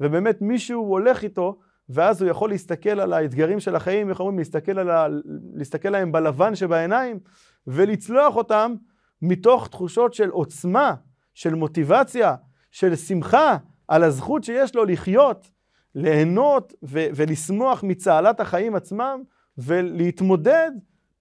ובאמת 0.00 0.42
מישהו 0.42 0.84
הולך 0.84 1.22
איתו, 1.22 1.58
ואז 1.88 2.22
הוא 2.22 2.30
יכול 2.30 2.50
להסתכל 2.50 3.00
על 3.00 3.12
האתגרים 3.12 3.60
של 3.60 3.76
החיים, 3.76 4.10
איך 4.10 4.20
אומרים, 4.20 4.38
להסתכל, 4.38 4.90
ה... 4.90 5.06
להסתכל 5.54 5.88
עליהם 5.88 6.12
בלבן 6.12 6.54
שבעיניים, 6.54 7.18
ולצלוח 7.66 8.36
אותם 8.36 8.74
מתוך 9.22 9.68
תחושות 9.68 10.14
של 10.14 10.28
עוצמה, 10.28 10.94
של 11.34 11.54
מוטיבציה, 11.54 12.34
של 12.70 12.96
שמחה 12.96 13.56
על 13.88 14.02
הזכות 14.02 14.44
שיש 14.44 14.74
לו 14.74 14.84
לחיות, 14.84 15.50
ליהנות 15.94 16.72
ו- 16.82 17.06
ולשמוח 17.14 17.82
מצהלת 17.82 18.40
החיים 18.40 18.74
עצמם, 18.74 19.22
ולהתמודד 19.58 20.70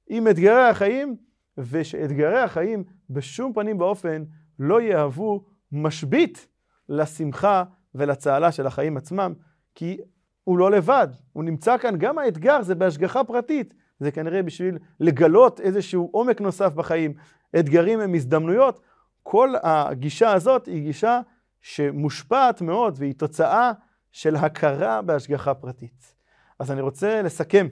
עם 0.09 0.27
אתגרי 0.27 0.69
החיים, 0.69 1.15
ושאתגרי 1.57 2.39
החיים 2.39 2.83
בשום 3.09 3.53
פנים 3.53 3.79
ואופן 3.79 4.23
לא 4.59 4.81
יהוו 4.81 5.43
משבית 5.71 6.47
לשמחה 6.89 7.63
ולצהלה 7.95 8.51
של 8.51 8.67
החיים 8.67 8.97
עצמם, 8.97 9.33
כי 9.75 9.97
הוא 10.43 10.57
לא 10.57 10.71
לבד, 10.71 11.07
הוא 11.33 11.43
נמצא 11.43 11.77
כאן, 11.77 11.95
גם 11.97 12.17
האתגר 12.17 12.61
זה 12.61 12.75
בהשגחה 12.75 13.23
פרטית, 13.23 13.73
זה 13.99 14.11
כנראה 14.11 14.43
בשביל 14.43 14.77
לגלות 14.99 15.59
איזשהו 15.59 16.09
עומק 16.11 16.41
נוסף 16.41 16.73
בחיים. 16.73 17.13
אתגרים 17.59 17.99
הם 17.99 18.13
הזדמנויות, 18.13 18.79
כל 19.23 19.53
הגישה 19.63 20.33
הזאת 20.33 20.65
היא 20.65 20.83
גישה 20.83 21.21
שמושפעת 21.61 22.61
מאוד 22.61 22.95
והיא 22.97 23.13
תוצאה 23.13 23.71
של 24.11 24.35
הכרה 24.35 25.01
בהשגחה 25.01 25.53
פרטית. 25.53 26.15
אז 26.59 26.71
אני 26.71 26.81
רוצה 26.81 27.21
לסכם 27.21 27.67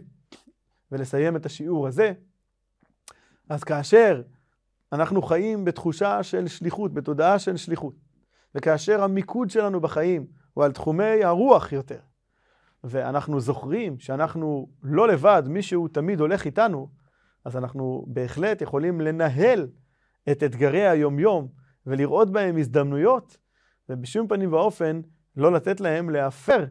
ולסיים 0.91 1.35
את 1.35 1.45
השיעור 1.45 1.87
הזה. 1.87 2.13
אז 3.49 3.63
כאשר 3.63 4.21
אנחנו 4.93 5.21
חיים 5.21 5.65
בתחושה 5.65 6.23
של 6.23 6.47
שליחות, 6.47 6.93
בתודעה 6.93 7.39
של 7.39 7.57
שליחות, 7.57 7.95
וכאשר 8.55 9.03
המיקוד 9.03 9.49
שלנו 9.49 9.81
בחיים 9.81 10.27
הוא 10.53 10.63
על 10.63 10.71
תחומי 10.71 11.23
הרוח 11.23 11.71
יותר, 11.71 11.99
ואנחנו 12.83 13.39
זוכרים 13.39 13.99
שאנחנו 13.99 14.69
לא 14.83 15.07
לבד, 15.07 15.43
מישהו 15.45 15.87
תמיד 15.87 16.19
הולך 16.19 16.45
איתנו, 16.45 16.89
אז 17.45 17.57
אנחנו 17.57 18.05
בהחלט 18.07 18.61
יכולים 18.61 19.01
לנהל 19.01 19.67
את 20.31 20.43
אתגרי 20.43 20.87
היומיום 20.87 21.47
ולראות 21.85 22.31
בהם 22.31 22.57
הזדמנויות, 22.57 23.37
ובשום 23.89 24.27
פנים 24.27 24.53
ואופן 24.53 25.01
לא 25.35 25.51
לתת 25.51 25.79
להם 25.79 26.09
להפר 26.09 26.65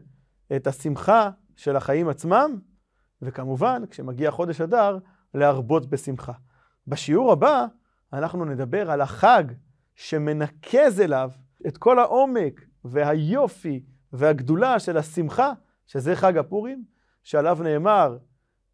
את 0.55 0.67
השמחה 0.67 1.29
של 1.55 1.75
החיים 1.75 2.09
עצמם, 2.09 2.59
וכמובן, 3.21 3.81
כשמגיע 3.89 4.31
חודש 4.31 4.61
אדר, 4.61 4.97
להרבות 5.33 5.89
בשמחה. 5.89 6.33
בשיעור 6.87 7.31
הבא 7.31 7.65
אנחנו 8.13 8.45
נדבר 8.45 8.91
על 8.91 9.01
החג 9.01 9.43
שמנקז 9.95 11.01
אליו 11.01 11.31
את 11.67 11.77
כל 11.77 11.99
העומק 11.99 12.61
והיופי 12.83 13.83
והגדולה 14.13 14.79
של 14.79 14.97
השמחה, 14.97 15.53
שזה 15.87 16.15
חג 16.15 16.37
הפורים, 16.37 16.83
שעליו 17.23 17.57
נאמר 17.63 18.17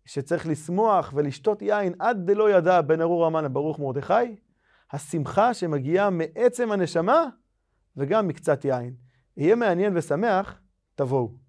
שצריך 0.05 0.47
לשמוח 0.47 1.13
ולשתות 1.15 1.61
יין 1.61 1.93
עד 1.99 2.31
דלא 2.31 2.51
ידע 2.51 2.81
בין 2.81 3.01
ארור 3.01 3.25
המן 3.25 3.43
לברוך 3.43 3.79
מרדכי, 3.79 4.35
השמחה 4.91 5.53
שמגיעה 5.53 6.09
מעצם 6.09 6.71
הנשמה 6.71 7.23
וגם 7.97 8.27
מקצת 8.27 8.65
יין. 8.65 8.93
יהיה 9.37 9.55
מעניין 9.55 9.97
ושמח, 9.97 10.59
תבואו. 10.95 11.42